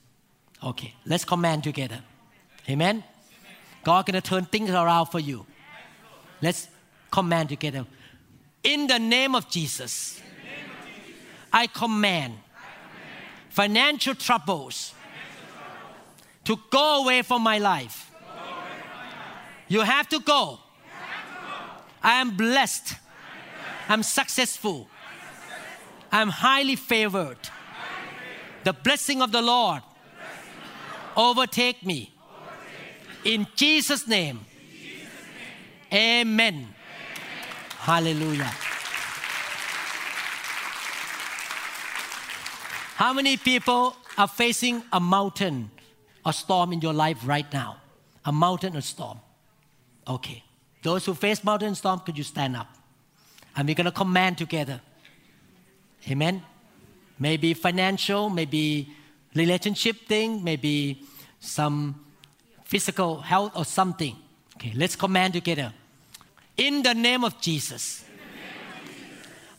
[0.63, 2.01] Okay, let's command together.
[2.69, 3.03] Amen?
[3.83, 5.45] God gonna turn things around for you.
[6.41, 6.67] Let's
[7.09, 7.85] command together.
[8.63, 10.21] In the name of Jesus,
[11.51, 12.35] I command
[13.49, 14.93] financial troubles
[16.43, 18.11] to go away from my life.
[19.67, 20.59] You have to go.
[22.03, 22.95] I am blessed.
[23.87, 24.87] I'm successful.
[26.11, 27.37] I'm highly favored.
[28.63, 29.81] The blessing of the Lord
[31.15, 32.11] overtake me.
[33.23, 34.39] In Jesus' name.
[35.93, 36.67] Amen.
[37.77, 38.51] Hallelujah.
[42.95, 45.71] How many people are facing a mountain,
[46.25, 47.77] a storm in your life right now?
[48.25, 49.19] A mountain, a storm.
[50.07, 50.43] Okay.
[50.83, 52.67] Those who face mountain storm, could you stand up?
[53.55, 54.81] And we're going to command together.
[56.09, 56.43] Amen.
[57.19, 58.89] Maybe financial, maybe
[59.35, 61.03] relationship thing, maybe
[61.39, 62.03] some
[62.71, 64.15] physical health or something.
[64.55, 65.73] Okay, let's command together.
[66.55, 68.05] In the name of Jesus,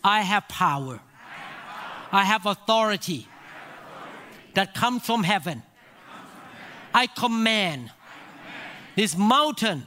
[0.03, 0.99] I have power.
[2.11, 3.27] I have authority
[4.55, 5.63] that comes from heaven.
[6.95, 7.91] I command
[8.97, 9.83] this mountain,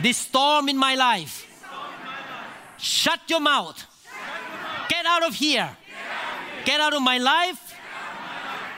[0.00, 1.46] this storm in my life.
[2.78, 3.84] Shut your mouth.
[4.88, 5.68] Get out of here.
[6.64, 7.74] Get out of my life,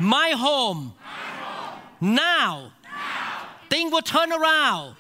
[0.01, 0.95] my home.
[2.01, 2.73] Now,
[3.75, 4.95] things will turn around.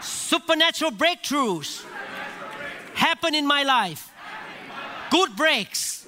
[0.00, 1.84] Supernatural breakthroughs
[2.94, 4.10] happen in my life.
[5.10, 6.06] Good breaks.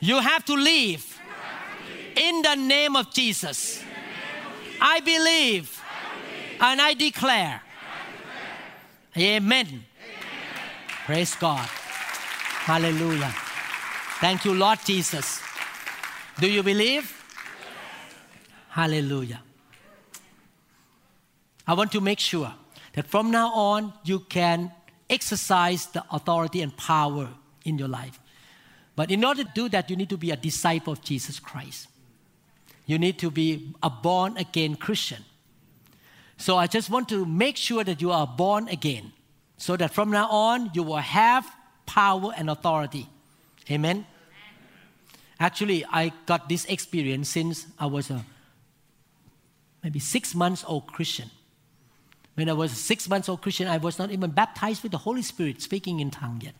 [0.00, 1.18] You have to leave.
[2.14, 3.82] In the name of Jesus.
[4.78, 5.80] I believe
[6.60, 7.62] and I declare.
[9.16, 9.84] Amen.
[11.06, 11.68] Praise God.
[12.68, 13.32] Hallelujah.
[14.20, 15.40] Thank you, Lord Jesus.
[16.38, 17.06] Do you believe?
[18.68, 19.40] Hallelujah.
[21.70, 22.52] I want to make sure
[22.94, 24.72] that from now on you can
[25.08, 27.28] exercise the authority and power
[27.64, 28.18] in your life.
[28.96, 31.86] But in order to do that, you need to be a disciple of Jesus Christ.
[32.86, 35.24] You need to be a born again Christian.
[36.38, 39.12] So I just want to make sure that you are born again
[39.56, 41.46] so that from now on you will have
[41.86, 43.06] power and authority.
[43.70, 44.06] Amen.
[45.38, 48.24] Actually, I got this experience since I was a
[49.84, 51.30] maybe six months old Christian.
[52.40, 55.20] When I was six months old Christian, I was not even baptized with the Holy
[55.20, 56.54] Spirit, speaking in tongue yet.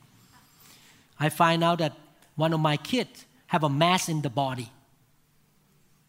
[1.18, 1.94] I find out that
[2.36, 4.70] one of my kids have a mass in the body.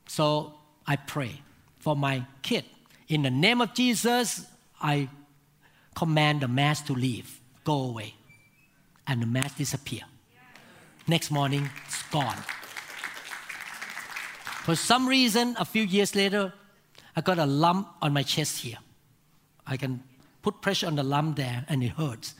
[0.08, 0.56] So
[0.86, 1.40] I pray
[1.80, 2.66] for my kid.
[3.08, 4.46] In the name of Jesus,
[4.82, 5.08] I
[5.96, 8.14] command the mass to leave, go away.
[9.08, 10.02] And the mass disappear.
[11.08, 12.44] Next morning, it's gone.
[14.66, 16.52] For some reason, a few years later,
[17.16, 18.80] I got a lump on my chest here.
[19.66, 20.03] I can
[20.41, 22.36] put pressure on the lump there and it hurts.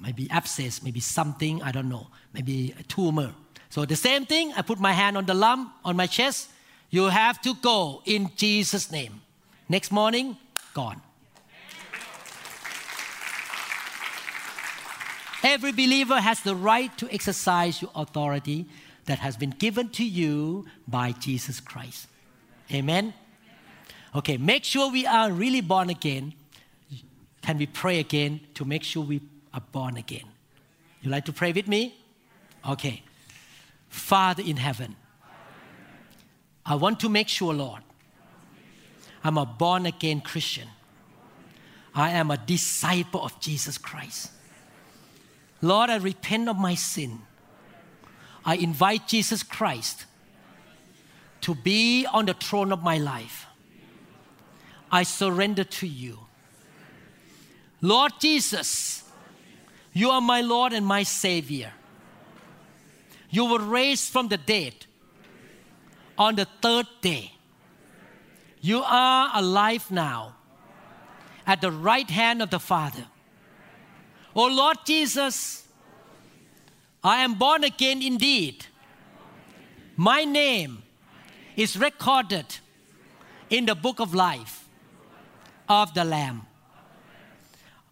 [0.00, 3.32] Maybe abscess, maybe something, I don't know, maybe a tumor.
[3.70, 6.50] So the same thing, I put my hand on the lump on my chest.
[6.90, 9.22] You have to go in Jesus' name.
[9.68, 10.36] Next morning,
[10.74, 11.00] gone.
[15.42, 18.66] Every believer has the right to exercise your authority
[19.04, 22.08] that has been given to you by Jesus Christ.
[22.72, 23.14] Amen.
[24.14, 26.34] Okay, make sure we are really born again.
[27.46, 29.20] Can we pray again to make sure we
[29.54, 30.24] are born again?
[31.00, 31.96] You like to pray with me?
[32.68, 33.04] Okay.
[33.88, 34.96] Father in heaven,
[36.66, 37.82] I want to make sure, Lord,
[39.22, 40.66] I'm a born again Christian.
[41.94, 44.32] I am a disciple of Jesus Christ.
[45.62, 47.20] Lord, I repent of my sin.
[48.44, 50.06] I invite Jesus Christ
[51.42, 53.46] to be on the throne of my life.
[54.90, 56.25] I surrender to you.
[57.80, 59.04] Lord Jesus,
[59.92, 61.72] you are my Lord and my Savior.
[63.30, 64.74] You were raised from the dead
[66.16, 67.32] on the third day.
[68.60, 70.36] You are alive now
[71.46, 73.04] at the right hand of the Father.
[74.34, 75.66] Oh Lord Jesus,
[77.04, 78.66] I am born again indeed.
[79.96, 80.82] My name
[81.56, 82.46] is recorded
[83.48, 84.68] in the book of life
[85.68, 86.46] of the Lamb.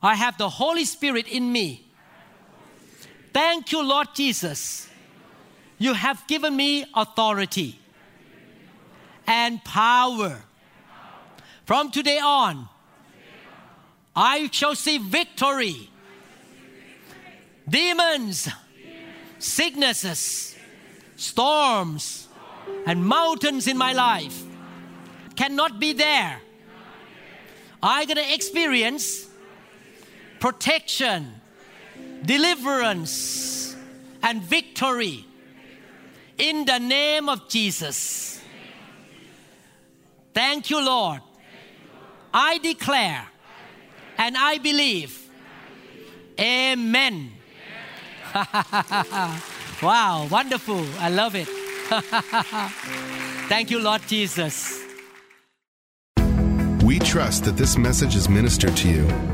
[0.04, 1.86] I have the Holy Spirit in me.
[3.32, 4.86] Thank you, Lord Jesus.
[5.78, 7.80] You have given me authority
[9.26, 10.42] and power.
[11.64, 12.68] From today on,
[14.14, 15.88] I shall see victory.
[17.66, 18.50] Demons,
[19.38, 20.54] sicknesses,
[21.16, 22.28] storms,
[22.84, 24.42] and mountains in my life
[25.34, 26.42] cannot be there.
[27.82, 29.28] I'm going to experience
[30.44, 31.40] protection,
[32.22, 33.74] deliverance,
[34.22, 35.24] and victory
[36.36, 38.42] in the name of Jesus.
[40.34, 41.22] Thank you, Lord.
[42.34, 43.26] I declare
[44.18, 45.30] and I believe.
[46.38, 47.30] Amen.
[49.82, 50.84] wow, wonderful.
[50.98, 51.48] I love it.
[53.48, 54.84] Thank you, Lord Jesus.
[56.82, 59.33] We trust that this message is ministered to you.